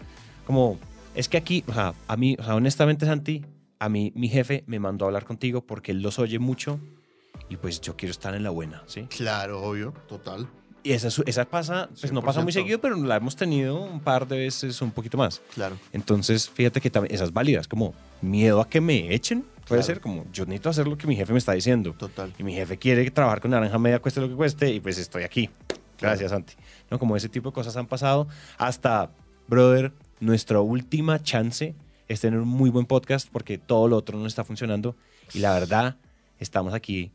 [0.46, 0.78] como,
[1.14, 3.46] es que aquí, o sea, a mí, o sea, honestamente, Santi,
[3.82, 6.78] a mí mi jefe me mandó a hablar contigo porque él los oye mucho
[7.48, 9.08] y pues yo quiero estar en la buena, ¿sí?
[9.08, 10.46] Claro, obvio, total.
[10.84, 14.28] Y esa, esa pasa, pues no pasa muy seguido, pero la hemos tenido un par
[14.28, 15.40] de veces, un poquito más.
[15.54, 15.76] Claro.
[15.92, 20.26] Entonces, fíjate que también esas válidas, como miedo a que me echen, puede ser como
[20.32, 21.92] yo necesito hacer lo que mi jefe me está diciendo.
[21.98, 22.32] Total.
[22.38, 25.24] Y mi jefe quiere trabajar con naranja media, cueste lo que cueste, y pues estoy
[25.24, 25.50] aquí.
[26.00, 26.54] Gracias, Santi.
[26.88, 27.00] ¿No?
[27.00, 29.10] Como ese tipo de cosas han pasado hasta,
[29.48, 31.74] brother, nuestra última chance
[32.08, 34.96] es tener un muy buen podcast porque todo lo otro no está funcionando
[35.32, 35.96] y la verdad
[36.38, 37.12] estamos aquí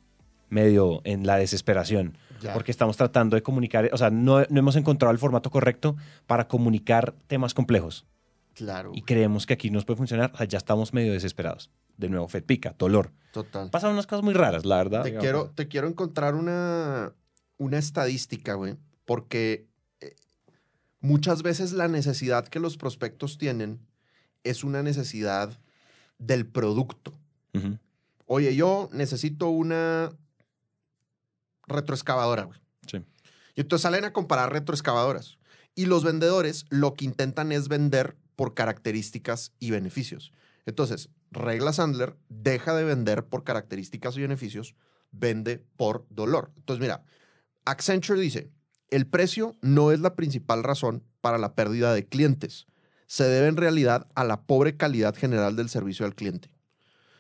[0.50, 2.18] medio en la desesperación
[2.54, 5.96] porque estamos tratando de comunicar, o sea, no, no, hemos encontrado el formato correcto
[6.26, 8.06] para comunicar temas complejos.
[8.54, 8.92] Claro.
[8.94, 11.72] Y creemos que aquí nos puede funcionar, o sea, ya estamos medio desesperados.
[11.98, 13.12] De nuevo, Fed pica, dolor.
[13.32, 13.70] Total.
[13.70, 15.04] Pasan unas cosas muy raras, la verdad.
[15.04, 17.14] Te, quiero, te quiero encontrar una,
[17.58, 19.68] una estadística, güey, porque
[20.00, 20.16] eh,
[21.00, 23.80] muchas veces la necesidad que los prospectos tienen
[24.44, 25.60] es una necesidad
[26.18, 27.14] del producto.
[28.26, 30.12] Oye, yo necesito una
[31.66, 32.60] retroexcavadora, güey.
[32.86, 33.04] Sí.
[33.56, 35.38] Y entonces salen a comparar retroexcavadoras.
[35.74, 40.34] Y los vendedores lo que intentan es vender por características y beneficios.
[40.66, 44.76] Entonces, regla Sandler deja de vender por características y beneficios,
[45.12, 46.52] vende por dolor.
[46.58, 47.04] Entonces, mira,
[47.66, 48.52] Accenture dice,
[48.90, 52.68] el precio no es la principal razón para la pérdida de clientes
[53.08, 56.52] se debe en realidad a la pobre calidad general del servicio al cliente.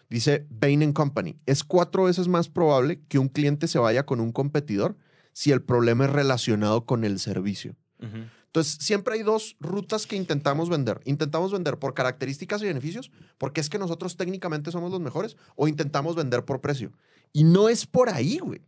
[0.09, 4.31] Dice Bain Company, es cuatro veces más probable que un cliente se vaya con un
[4.31, 4.95] competidor
[5.33, 7.75] si el problema es relacionado con el servicio.
[7.99, 11.01] Entonces, siempre hay dos rutas que intentamos vender.
[11.03, 15.67] Intentamos vender por características y beneficios, porque es que nosotros técnicamente somos los mejores, o
[15.67, 16.91] intentamos vender por precio.
[17.33, 18.61] Y no es por ahí, güey.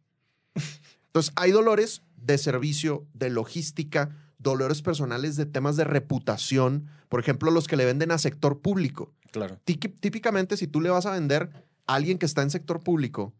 [1.08, 7.52] Entonces, hay dolores de servicio, de logística, dolores personales de temas de reputación, por ejemplo,
[7.52, 9.14] los que le venden a sector público.
[9.32, 9.60] Claro.
[9.66, 11.52] Típicamente, si tú le vas a vender
[11.86, 13.34] a alguien que está en sector público,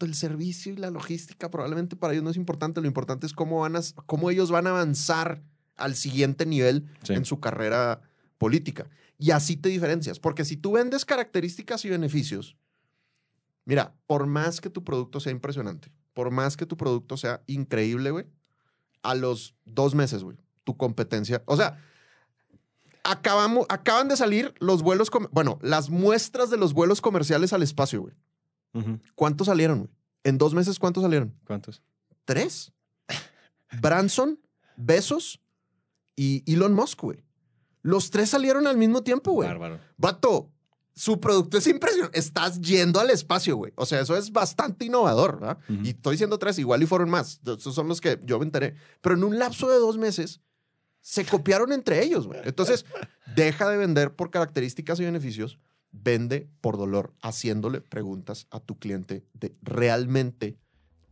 [0.00, 2.80] el servicio y la logística probablemente para ellos no es importante.
[2.80, 5.42] Lo importante es cómo, van a, cómo ellos van a avanzar
[5.76, 8.00] al siguiente nivel en su carrera
[8.38, 8.88] política.
[9.18, 10.18] Y así te diferencias.
[10.18, 12.56] Porque si tú vendes características y beneficios,
[13.64, 18.10] mira, por más que tu producto sea impresionante, por más que tu producto sea increíble,
[18.10, 18.26] güey,
[19.06, 20.36] a los dos meses, güey.
[20.64, 21.42] Tu competencia.
[21.46, 21.80] O sea,
[23.04, 28.02] acabamos, acaban de salir los vuelos, bueno, las muestras de los vuelos comerciales al espacio,
[28.02, 28.14] güey.
[29.14, 29.90] ¿Cuántos salieron, güey?
[30.22, 31.34] En dos meses, ¿cuántos salieron?
[31.46, 31.82] ¿Cuántos?
[32.26, 32.72] Tres.
[33.80, 34.38] Branson,
[34.76, 35.40] Besos
[36.14, 37.24] y Elon Musk, güey.
[37.82, 39.48] Los tres salieron al mismo tiempo, güey.
[39.48, 39.78] Bárbaro.
[39.96, 40.50] Vato,
[40.96, 42.18] su producto es impresionante.
[42.18, 43.72] Estás yendo al espacio, güey.
[43.76, 45.58] O sea, eso es bastante innovador, ¿verdad?
[45.68, 45.84] Ujú.
[45.84, 47.38] Y estoy diciendo tres, igual y fueron más.
[47.44, 48.74] Esos son los que yo me enteré.
[49.02, 50.40] Pero en un lapso de dos meses
[51.02, 52.40] se copiaron entre ellos, güey.
[52.44, 52.86] Entonces,
[53.36, 55.58] deja de vender por características y beneficios,
[55.92, 60.56] vende por dolor, haciéndole preguntas a tu cliente de realmente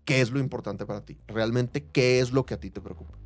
[0.07, 3.19] qué es lo importante para ti, realmente qué es lo que a ti te preocupa.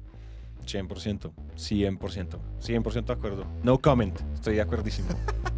[0.67, 3.47] 100%, 100%, 100% de acuerdo.
[3.63, 5.09] No comment, estoy de acuerdísimo.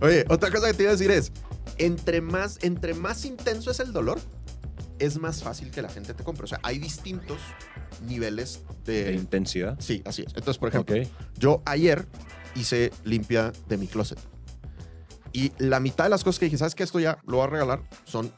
[0.00, 1.32] Oye, otra cosa que te iba a decir es,
[1.78, 4.20] entre más, entre más intenso es el dolor,
[4.98, 6.44] es más fácil que la gente te compre.
[6.44, 7.38] O sea, hay distintos
[8.06, 9.12] niveles De de...
[9.14, 9.76] intensidad.
[9.80, 10.28] Sí, así es.
[10.28, 10.96] Entonces, por ejemplo,
[11.38, 12.06] yo ayer
[12.54, 14.18] hice limpia de mi closet.
[15.32, 16.82] Y la mitad de las cosas que dije, ¿sabes qué?
[16.82, 18.32] Esto ya lo voy a regalar son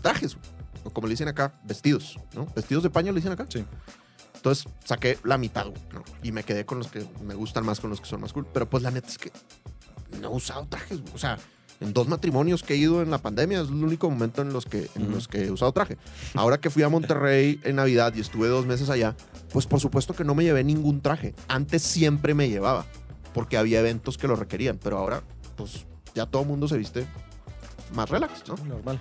[0.00, 0.36] trajes,
[0.84, 2.46] o como le dicen acá, vestidos, ¿no?
[2.56, 3.46] Vestidos de paño le dicen acá.
[3.48, 3.64] Sí.
[4.34, 6.02] Entonces saqué la mitad, ¿no?
[6.22, 8.46] Y me quedé con los que me gustan más, con los que son más cool.
[8.52, 9.30] Pero pues la neta es que
[10.20, 11.00] no he usado trajes.
[11.14, 11.38] O sea,
[11.80, 14.66] en dos matrimonios que he ido en la pandemia es el único momento en los
[14.66, 15.98] que, en los que he usado traje.
[16.34, 19.16] Ahora que fui a Monterrey en Navidad y estuve dos meses allá,
[19.52, 21.34] pues por supuesto que no me llevé ningún traje.
[21.48, 22.86] Antes siempre me llevaba,
[23.34, 24.78] porque había eventos que lo requerían.
[24.82, 25.22] Pero ahora,
[25.56, 27.06] pues ya todo el mundo se viste
[27.94, 28.56] más relax, ¿no?
[28.64, 29.00] Normal.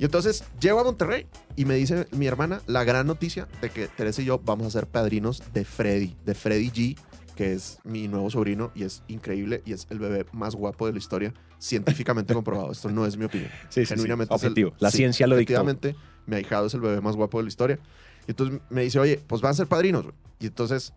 [0.00, 1.26] Y entonces llego a Monterrey
[1.56, 4.70] y me dice mi hermana la gran noticia de que Teresa y yo vamos a
[4.70, 6.98] ser padrinos de Freddy, de Freddy G,
[7.40, 10.92] que es mi nuevo sobrino y es increíble y es el bebé más guapo de
[10.92, 12.70] la historia, científicamente comprobado.
[12.70, 13.48] Esto no es mi opinión.
[13.70, 13.94] Sí, sí, sí.
[13.94, 14.74] Genuinamente el- Objetivo.
[14.78, 15.54] La sí, ciencia lo dictó.
[15.54, 17.78] Efectivamente, mi ahijado es el bebé más guapo de la historia.
[18.26, 20.04] Y entonces me dice, oye, pues van a ser padrinos.
[20.38, 20.92] Y entonces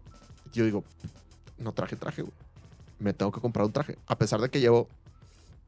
[0.52, 0.84] yo digo,
[1.60, 2.34] no traje traje, güey.
[3.00, 3.98] Me tengo que comprar un traje.
[4.06, 4.90] A pesar de que llevo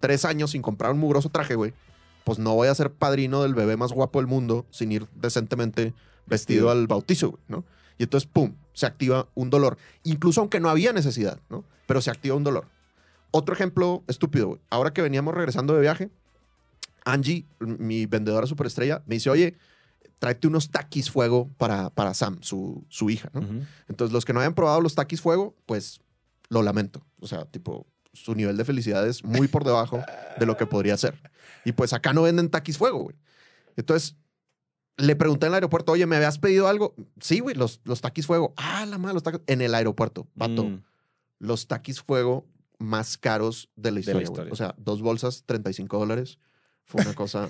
[0.02, 1.72] tres años sin comprar un mugroso traje, güey,
[2.26, 5.94] pues no voy a ser padrino del bebé más guapo del mundo sin ir decentemente
[6.26, 6.72] vestido Vestido.
[6.72, 7.64] al bautizo, güey, ¿no?
[7.98, 9.78] Y entonces, pum, se activa un dolor.
[10.04, 11.64] Incluso aunque no había necesidad, ¿no?
[11.88, 12.68] Pero se activa un dolor.
[13.32, 14.60] Otro ejemplo estúpido.
[14.70, 16.12] Ahora que veníamos regresando de viaje,
[17.06, 19.56] Angie, mi vendedora superestrella, me dice, oye,
[20.20, 23.42] tráete unos taquis fuego para, para Sam, su, su hija, ¿no?
[23.88, 26.02] Entonces, los que no hayan probado los taquis fuego, pues
[26.50, 27.06] lo lamento.
[27.20, 30.02] O sea, tipo, su nivel de felicidad es muy por debajo
[30.38, 31.20] de lo que podría ser.
[31.64, 33.16] Y pues acá no venden taquis fuego, güey.
[33.76, 34.16] Entonces,
[34.98, 36.96] le pregunté en el aeropuerto, oye, ¿me habías pedido algo?
[37.20, 38.54] Sí, güey, los, los taquis fuego.
[38.58, 39.42] Ah, la madre, los taquis.
[39.48, 40.66] En el aeropuerto, vato.
[40.66, 40.84] Mm.
[41.40, 42.46] Los taquis fuego
[42.80, 44.32] más caros de la la historia, güey.
[44.32, 44.54] historia.
[44.54, 46.40] O sea, dos bolsas, 35 dólares.
[46.86, 47.50] Fue una cosa.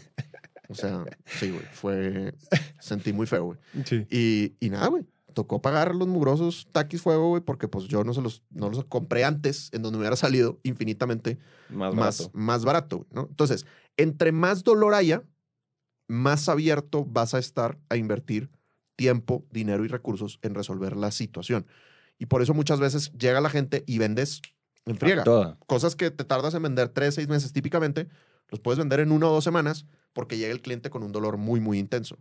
[0.70, 1.64] o sea, sí, güey.
[1.72, 2.36] Fue.
[2.80, 3.60] Sentí muy feo, güey.
[3.86, 4.08] Sí.
[4.10, 5.06] Y, y nada, güey.
[5.34, 8.86] Tocó pagar los mugrosos taquis fuego, güey, porque pues yo no, se los, no los
[8.86, 11.38] compré antes, en donde me hubiera salido infinitamente
[11.70, 12.38] Más más, barato.
[12.38, 13.28] más barato, güey, ¿no?
[13.30, 13.66] Entonces,
[13.98, 15.24] entre más dolor haya,
[16.08, 18.50] más abierto vas a estar a invertir
[18.96, 21.66] tiempo, dinero y recursos en resolver la situación.
[22.18, 24.42] Y por eso muchas veces llega la gente y vendes
[24.86, 25.24] en friega.
[25.24, 25.58] Toda.
[25.68, 28.08] Cosas que te tardas en vender tres, seis meses típicamente,
[28.50, 31.38] los puedes vender en una o dos semanas porque llega el cliente con un dolor
[31.38, 32.18] muy, muy intenso.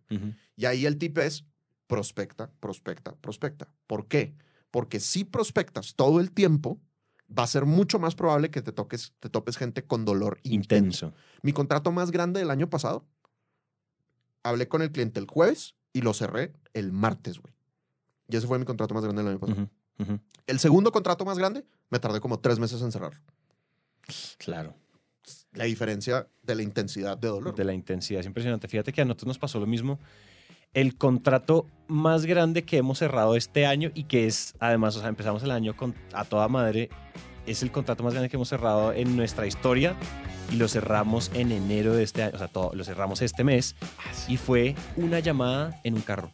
[0.56, 1.44] Y ahí el tip es
[1.86, 3.68] prospecta, prospecta, prospecta.
[3.86, 4.34] ¿Por qué?
[4.70, 6.80] Porque si prospectas todo el tiempo,
[7.36, 11.06] va a ser mucho más probable que te, toques, te topes gente con dolor intenso.
[11.06, 11.14] Intenso.
[11.42, 13.06] Mi contrato más grande del año pasado,
[14.44, 17.52] hablé con el cliente el jueves y lo cerré el martes, güey.
[18.28, 19.68] Y ese fue mi contrato más grande del año pasado.
[20.46, 23.20] El segundo contrato más grande, me tardé como tres meses en cerrarlo.
[24.38, 24.74] Claro.
[25.52, 27.54] La diferencia de la intensidad de dolor.
[27.54, 28.68] De la intensidad es impresionante.
[28.68, 29.98] Fíjate que a nosotros nos pasó lo mismo.
[30.74, 35.08] El contrato más grande que hemos cerrado este año y que es, además, o sea,
[35.08, 36.90] empezamos el año con, a toda madre,
[37.46, 39.94] es el contrato más grande que hemos cerrado en nuestra historia
[40.50, 43.76] y lo cerramos en enero de este año, o sea, todo, lo cerramos este mes
[44.28, 46.30] y fue una llamada en un carro.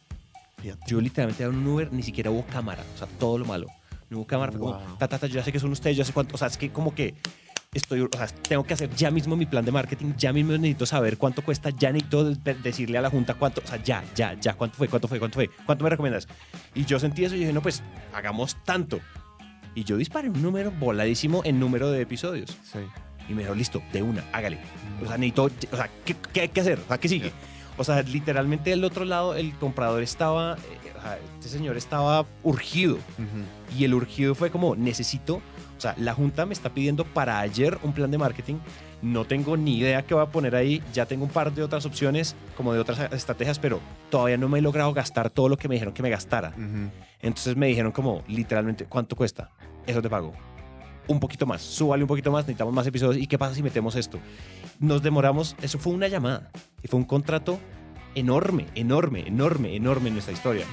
[0.87, 3.67] Yo literalmente era un Uber, ni siquiera hubo cámara, o sea, todo lo malo.
[4.09, 4.97] No hubo cámara, fue como, Wow.
[4.97, 6.57] ta, ta, ta, yo ya sé que son ustedes, yo sé cuánto, o sea, es
[6.57, 7.15] que como que
[7.73, 10.85] estoy, o sea, tengo que hacer ya mismo mi plan de marketing, ya mismo necesito
[10.85, 14.33] saber cuánto cuesta, ya necesito de- decirle a la junta cuánto, o sea, ya, ya,
[14.39, 16.27] ya, cuánto fue, cuánto fue, cuánto fue, cuánto me recomiendas.
[16.75, 17.81] Y yo sentí eso y dije, no, pues
[18.13, 18.99] hagamos tanto.
[19.75, 22.57] Y yo disparé un número voladísimo en número de episodios.
[22.63, 22.79] Sí.
[23.29, 24.59] Y me dijo, listo, de una, hágale.
[25.01, 26.79] O sea, necesito, o sea, ¿qué, qué hay que hacer?
[26.79, 27.31] O sea, ¿qué sigue?
[27.77, 32.25] O sea, literalmente del otro lado, el comprador estaba, eh, o sea, este señor estaba
[32.43, 32.95] urgido.
[32.95, 33.77] Ujú.
[33.77, 37.79] Y el urgido fue como, necesito, o sea, la junta me está pidiendo para ayer
[37.83, 38.55] un plan de marketing.
[39.01, 40.83] No tengo ni idea qué va a poner ahí.
[40.93, 43.79] Ya tengo un par de otras opciones, como de otras estrategias, pero
[44.11, 46.49] todavía no me he logrado gastar todo lo que me dijeron que me gastara.
[46.49, 46.91] Ujú.
[47.21, 49.49] Entonces me dijeron como, literalmente, ¿cuánto cuesta?
[49.87, 50.33] Eso te pago.
[51.07, 53.21] un poquito más, súbale un poquito más, necesitamos más episodios.
[53.21, 54.19] ¿Y qué pasa si metemos esto?
[54.79, 56.49] Nos demoramos, eso fue una llamada
[56.83, 57.59] y fue un contrato
[58.15, 60.65] enorme, enorme, enorme, enorme en nuestra historia.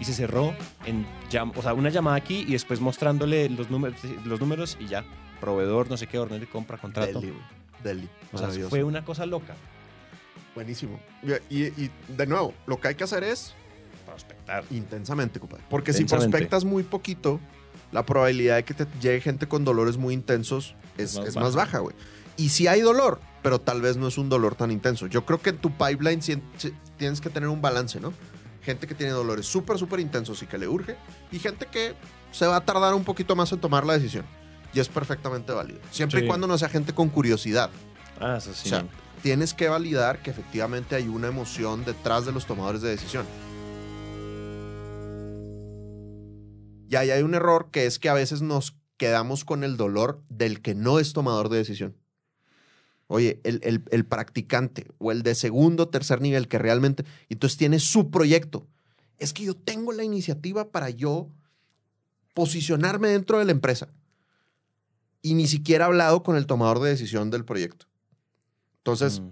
[0.00, 0.52] Y se cerró
[0.84, 1.06] en
[1.54, 5.04] o sea, una llamada aquí y después mostrándole los números, los números y ya,
[5.40, 7.20] proveedor, no sé qué, orden de compra, contrato.
[7.20, 7.34] Deli.
[7.84, 8.08] Deli.
[8.32, 9.54] O sea, fue una cosa loca.
[10.54, 10.98] Buenísimo.
[11.50, 13.54] Y, y- de nuevo, lo que hay que hacer es
[14.06, 14.64] Prospectar.
[14.70, 15.64] intensamente, compadre.
[15.68, 17.38] Porque si prospectas muy poquito,
[17.92, 21.36] la probabilidad de que te llegue gente con dolores muy intensos es, Es más es
[21.36, 21.94] más baja, güey.
[22.36, 25.06] Y si hay dolor, pero tal vez no es un dolor tan intenso.
[25.06, 28.12] Yo creo que en tu pipeline sí- sí tienes que tener un balance, ¿no?
[28.62, 30.96] Gente que tiene dolores súper, súper intensos y que le urge,
[31.32, 31.94] y gente que
[32.32, 34.24] se va a tardar un poquito más en tomar la decisión.
[34.74, 35.78] Y es perfectamente válido.
[35.90, 36.26] Siempre y Sí.
[36.28, 37.70] cuando no sea gente con curiosidad.
[38.20, 38.66] Ah, eso sí.
[38.66, 38.84] O sea,
[39.22, 43.24] tienes que validar que efectivamente hay una emoción detrás de los tomadores de decisión.
[46.88, 50.22] Y ahí hay un error que es que a veces nos quedamos con el dolor
[50.28, 51.96] del que no es tomador de decisión.
[53.08, 57.34] Oye, el, el- el practicante o el de segundo o tercer nivel que realmente, y
[57.34, 58.66] entonces tiene su proyecto.
[59.18, 61.28] Es que yo tengo la iniciativa para yo
[62.34, 63.88] posicionarme dentro de la empresa.
[65.22, 67.86] Y ni siquiera he hablado con el tomador de decisión del proyecto.
[68.78, 69.28] Entonces, Mm.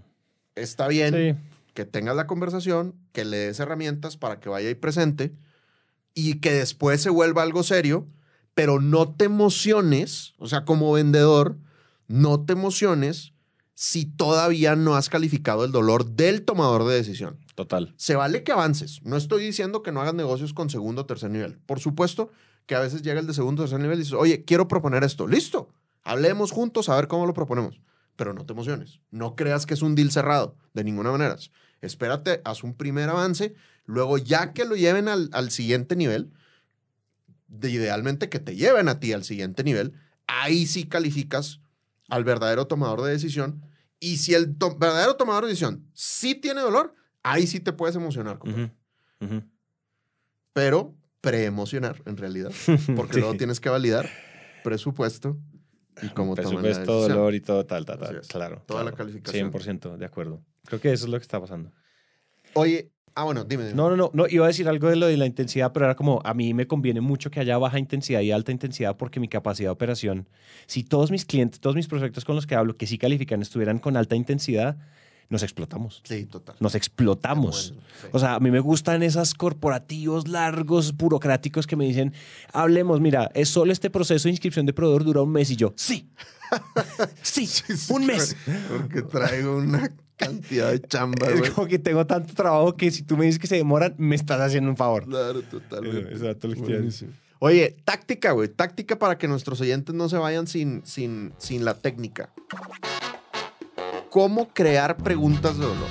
[0.56, 1.40] está bien Sí.
[1.74, 5.32] que tengas la conversación, que le des herramientas para que vaya ahí presente
[6.14, 8.06] y que después se vuelva algo serio,
[8.54, 11.58] pero no te emociones, o sea, como vendedor,
[12.06, 13.32] no te emociones
[13.74, 17.38] si todavía no has calificado el dolor del tomador de decisión.
[17.54, 17.92] Total.
[17.96, 19.00] Se vale que avances.
[19.02, 21.58] No estoy diciendo que no hagas negocios con segundo o tercer nivel.
[21.66, 22.30] Por supuesto
[22.66, 25.02] que a veces llega el de segundo o tercer nivel y dices, oye, quiero proponer
[25.02, 25.26] esto.
[25.26, 25.70] Listo.
[26.04, 27.80] Hablemos juntos a ver cómo lo proponemos.
[28.16, 29.00] Pero no te emociones.
[29.10, 30.56] No creas que es un deal cerrado.
[30.72, 31.36] De ninguna manera.
[31.80, 33.54] Espérate, haz un primer avance.
[33.86, 36.32] Luego, ya que lo lleven al, al siguiente nivel,
[37.48, 39.92] de idealmente que te lleven a ti al siguiente nivel,
[40.26, 41.60] ahí sí calificas
[42.08, 43.62] al verdadero tomador de decisión.
[44.00, 47.96] Y si el to- verdadero tomador de decisión sí tiene dolor, ahí sí te puedes
[47.96, 48.38] emocionar.
[48.38, 48.72] compadre.
[49.20, 49.26] Ujú.
[49.36, 49.42] Ujú.
[50.52, 52.52] Pero preemocionar, en realidad.
[52.96, 53.20] Porque Sí.
[53.20, 54.08] luego tienes que validar
[54.62, 55.38] presupuesto
[56.02, 58.20] y cómo toman la Presupuesto, dolor y todo, tal, tal, tal.
[58.22, 58.62] Claro.
[58.66, 58.96] Toda la claro.
[58.96, 59.52] calificación.
[59.52, 60.42] 100% de acuerdo.
[60.64, 61.72] Creo que eso es lo que está pasando.
[62.54, 63.64] Oye, ah, bueno, dime.
[63.64, 63.76] dime.
[63.76, 65.94] No, no, no, no, iba a decir algo de lo de la intensidad, pero era
[65.94, 69.28] como, a mí me conviene mucho que haya baja intensidad y alta intensidad porque mi
[69.28, 70.28] capacidad de operación,
[70.66, 73.78] si todos mis clientes, todos mis prospectos con los que hablo, que sí califican, estuvieran
[73.78, 74.76] con alta intensidad,
[75.30, 76.02] nos explotamos.
[76.04, 76.56] Sí, total.
[76.60, 77.72] Nos explotamos.
[77.72, 78.08] Bueno, sí.
[78.12, 82.12] O sea, a mí me gustan esas corporativos largos, burocráticos que me dicen,
[82.52, 85.72] hablemos, mira, es solo este proceso de inscripción de proveedor dura un mes y yo,
[85.76, 86.08] sí,
[87.22, 87.48] sí,
[87.88, 88.36] un mes.
[88.68, 91.50] Porque traigo una cantidad de chamba, Es güey.
[91.52, 94.40] como que tengo tanto trabajo que si tú me dices que se demoran, me estás
[94.40, 95.04] haciendo un favor.
[95.06, 96.12] Claro, totalmente.
[96.12, 97.12] Exacto, lo que Buenísimo.
[97.40, 98.48] Oye, táctica, güey.
[98.48, 102.30] Táctica para que nuestros oyentes no se vayan sin, sin, sin la técnica.
[104.10, 105.88] ¿Cómo crear preguntas de dolor?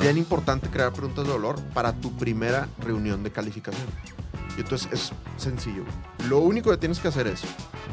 [0.00, 3.86] Bien importante crear preguntas de dolor para tu primera reunión de calificación.
[4.56, 5.84] Y entonces es sencillo.
[5.84, 6.28] güey.
[6.28, 7.42] Lo único que tienes que hacer es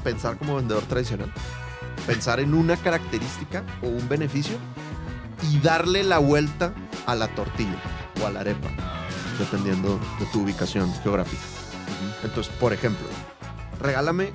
[0.04, 1.32] pensar como vendedor tradicional,
[2.10, 4.58] pensar en una característica o un beneficio
[5.43, 6.74] y darle la vuelta
[7.06, 7.78] a la tortilla
[8.19, 8.67] o a la arepa,
[9.38, 11.43] dependiendo de tu ubicación geográfica.
[12.24, 13.06] Entonces, por ejemplo,
[13.80, 14.32] regálame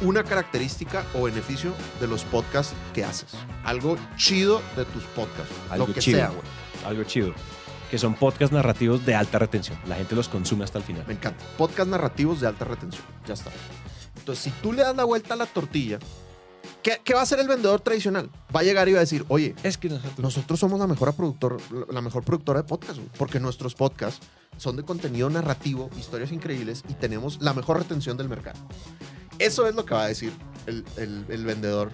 [0.00, 3.34] una característica o beneficio de los podcasts que haces.
[3.62, 5.54] Algo chido de tus podcasts.
[5.70, 6.18] Algo lo que chido.
[6.18, 6.42] sea, güey.
[6.84, 7.34] Algo chido.
[7.88, 9.78] Que son podcasts narrativos de alta retención.
[9.86, 11.04] La gente los consume hasta el final.
[11.06, 11.44] Me encanta.
[11.56, 13.04] Podcast narrativos de alta retención.
[13.28, 13.52] Ya está.
[14.16, 16.00] Entonces, si tú le das la vuelta a la tortilla,
[16.86, 18.30] ¿qué, qué va a hacer el vendedor tradicional?
[18.54, 20.18] Va a llegar y va a decir, oye, Es que nosotros...
[20.20, 21.58] nosotros somos la mejor, productor,
[21.92, 24.24] la mejor productora de podcast, güey, porque nuestros podcasts
[24.56, 28.58] son de contenido narrativo, historias increíbles y tenemos la mejor retención del mercado.
[29.40, 30.32] Eso es lo que va a decir
[30.66, 31.90] el, el- el vendedor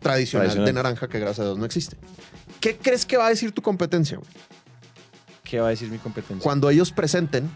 [0.00, 0.64] tradicional, Tradicional.
[0.66, 1.96] de naranja que gracias a Dios no existe.
[2.60, 4.16] ¿Qué crees que va a decir tu competencia?
[4.16, 4.30] güey?
[5.44, 6.42] ¿Qué va a decir mi competencia?
[6.42, 7.48] Cuando ellos presenten,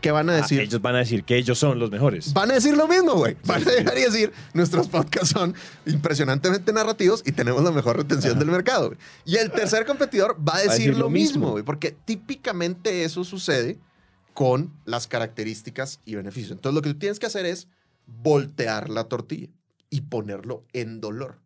[0.00, 0.60] ¿qué van a Ah, decir?
[0.60, 2.32] ellos van a decir que ellos son los mejores.
[2.32, 3.36] Van a decir lo mismo, güey.
[3.44, 5.54] Van a llegar y decir, nuestros podcasts son
[5.86, 8.38] impresionantemente narrativos y tenemos la mejor retención Ajá.
[8.40, 8.94] del mercado.
[9.24, 11.50] Y el tercer competidor va a decir, decir lo lo mismo, mismo.
[11.52, 13.78] güey, porque típicamente eso sucede
[14.34, 16.52] con las características y beneficios.
[16.52, 17.68] Entonces lo que tú tienes que hacer es
[18.06, 19.48] voltear la tortilla
[19.90, 21.40] y ponerlo en dolor.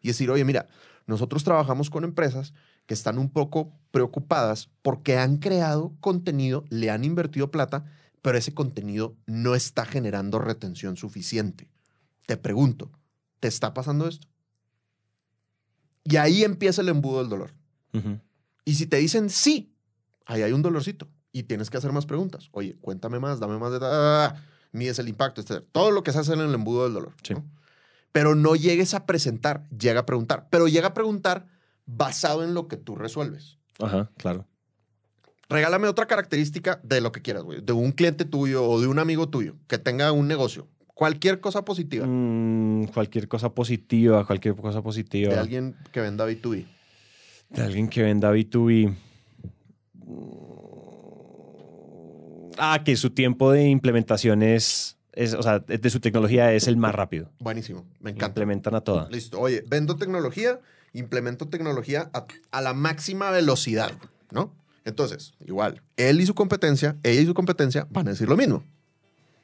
[0.00, 0.66] Y decir, oye, mira,
[1.06, 2.52] nosotros trabajamos con empresas
[2.86, 7.84] que están un poco preocupadas porque han creado contenido, le han invertido plata,
[8.22, 11.68] pero ese contenido no está generando retención suficiente.
[12.26, 12.90] Te pregunto,
[13.40, 14.28] ¿te está pasando esto?
[16.04, 17.54] Y ahí empieza el embudo del dolor.
[18.64, 19.74] Y si te dicen sí,
[20.24, 22.48] ahí hay un dolorcito y tienes que hacer más preguntas.
[22.52, 24.40] Oye, cuéntame más, dame más detalles.
[24.72, 25.64] mides el impacto, etc.
[25.72, 27.14] Todo lo que se hace en el embudo del dolor.
[27.22, 27.34] Sí.
[27.34, 27.44] ¿no?
[28.12, 30.48] Pero no llegues a presentar, llega a preguntar.
[30.50, 31.46] Pero llega a preguntar
[31.86, 33.58] basado en lo que tú resuelves.
[33.78, 34.46] Ajá, claro.
[35.48, 37.60] Regálame otra característica de lo que quieras, güey.
[37.60, 40.68] De un cliente tuyo o de un amigo tuyo que tenga un negocio.
[40.94, 42.06] Cualquier cosa positiva.
[42.06, 45.34] Mm, cualquier cosa positiva, cualquier cosa positiva.
[45.34, 46.66] De alguien que venda B2B.
[47.50, 48.94] De alguien que venda B2B.
[52.58, 56.76] Ah, que su tiempo de implementación es, es, o sea, de su tecnología es el
[56.76, 57.30] más rápido.
[57.40, 57.86] Buenísimo.
[58.00, 58.28] Me encanta.
[58.28, 59.08] Implementan a toda.
[59.10, 59.40] Listo.
[59.40, 60.60] Oye, vendo tecnología,
[60.92, 63.92] implemento tecnología a, a la máxima velocidad,
[64.30, 64.52] ¿no?
[64.84, 68.64] Entonces, igual, él y su competencia, ella y su competencia van a decir lo mismo.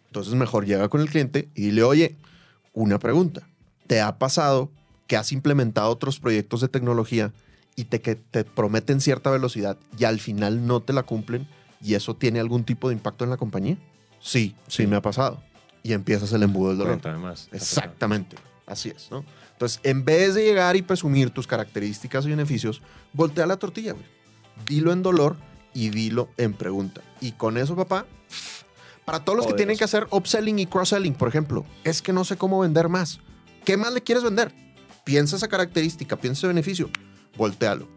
[0.07, 2.16] Entonces, mejor llega con el cliente y dile, oye,
[2.72, 3.46] una pregunta.
[3.86, 4.70] ¿Te ha pasado
[5.07, 7.32] que has implementado otros proyectos de tecnología
[7.76, 11.46] y te, que te prometen cierta velocidad y al final no te la cumplen
[11.80, 13.76] y eso tiene algún tipo de impacto en la compañía?
[14.20, 14.86] Sí, sí, Sí.
[14.86, 15.42] me ha pasado.
[15.84, 17.18] Y empiezas el embudo del dolor.
[17.18, 17.49] Más.
[17.53, 18.36] Exactamente.
[18.68, 19.24] Así es, ¿no?
[19.52, 22.82] Entonces, en vez de llegar y presumir tus características y beneficios,
[23.14, 24.04] voltea la tortilla, güey.
[24.66, 25.36] Dilo en dolor
[25.72, 27.00] y dilo en pregunta.
[27.20, 28.06] Y con eso, papá,
[29.04, 32.24] para todos los que tienen que hacer upselling y cross-selling, por ejemplo, es que no
[32.24, 33.20] sé cómo vender más.
[33.64, 34.52] ¿Qué más le quieres vender?
[35.04, 36.90] Piensa esa característica, piensa ese beneficio,
[37.36, 37.88] voltealo.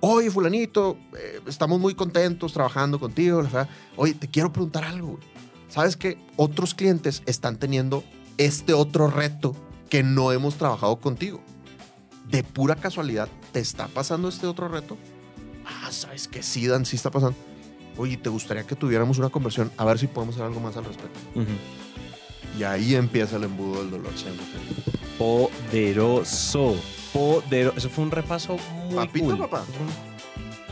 [0.00, 3.42] Oye, fulanito, eh, estamos muy contentos trabajando contigo.
[3.42, 3.68] verdad.
[3.96, 5.08] Oye, te quiero preguntar algo.
[5.08, 5.22] güey.
[5.68, 8.02] ¿Sabes que otros clientes están teniendo
[8.38, 9.54] este otro reto
[9.90, 11.40] que no hemos trabajado contigo?
[12.28, 14.96] De pura casualidad, ¿te está pasando este otro reto?
[15.66, 16.86] Ah, ¿sabes que sí, Dan?
[16.86, 17.36] Sí está pasando.
[17.96, 19.70] Oye, ¿te gustaría que tuviéramos una conversión?
[19.76, 21.18] A ver si podemos hacer algo más al respecto.
[22.58, 24.12] Y ahí empieza el embudo del dolor.
[25.18, 26.76] Poderoso.
[27.12, 27.76] Poderoso.
[27.76, 29.38] Eso fue un repaso muy Papito, cool.
[29.38, 29.64] papá.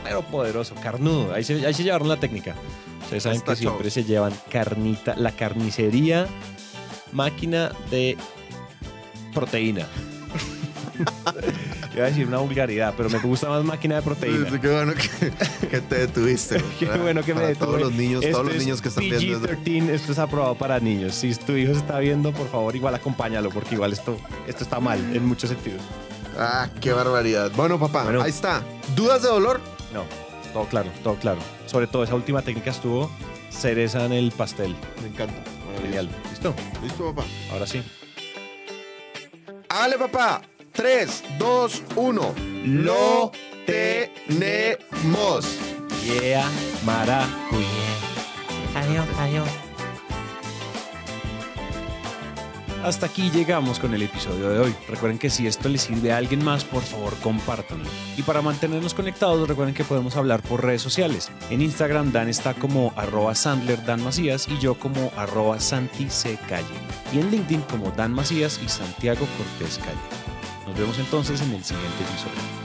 [0.04, 1.34] Pero poderoso, carnudo.
[1.34, 2.54] Ahí se, ahí se llevaron la técnica.
[3.02, 6.26] Ustedes saben que siempre se llevan carnita, la carnicería,
[7.12, 8.16] máquina de
[9.38, 9.86] proteína.
[11.94, 14.50] Iba a decir una vulgaridad, pero me gusta más máquina de proteína.
[14.50, 16.62] Sí, qué bueno que, que te detuviste.
[16.78, 17.66] Qué bueno que me Para detuve.
[17.66, 19.48] Todos los niños, Esto todos los niños que están viendo.
[19.48, 19.48] esto.
[19.64, 21.14] PG-13, esto es aprobado para niños.
[21.14, 24.16] Si tu hijo se está viendo, por favor, igual acompáñalo, porque igual esto,
[24.46, 25.80] esto está mal en muchos sentidos.
[26.36, 27.50] Ah, qué barbaridad.
[27.56, 28.22] Bueno, papá, Bueno.
[28.22, 28.62] ahí está.
[28.94, 29.60] ¿Dudas de dolor?
[29.92, 30.04] No,
[30.52, 31.38] todo claro, todo claro.
[31.66, 33.10] Sobre todo esa última técnica estuvo
[33.50, 34.74] cereza en el pastel.
[35.02, 35.34] Me encanta.
[35.82, 36.08] Genial.
[36.30, 36.54] ¿Listo?
[36.82, 37.26] ¿Listo, papá?
[37.52, 37.82] Ahora sí.
[39.68, 40.42] Ale, papá.
[40.72, 42.34] 3, 2, 1.
[42.64, 43.32] Lo
[43.66, 45.44] tenemos.
[46.04, 46.48] Yeah,
[46.84, 47.68] maracuyá.
[48.74, 49.67] Adiós, adiós.
[52.88, 54.74] Hasta aquí llegamos con el episodio de hoy.
[54.88, 57.84] Recuerden que si esto les sirve a alguien más, por favor compártanlo.
[58.16, 61.30] Y para mantenernos conectados, recuerden que podemos hablar por redes sociales.
[61.50, 66.38] En Instagram Dan está como arroba Sandler Dan Macías y yo como arroba Santi C.
[67.12, 69.98] Y en LinkedIn como Dan Macías y Santiago Cortés Calle.
[70.66, 72.57] Nos vemos entonces en el siguiente episodio.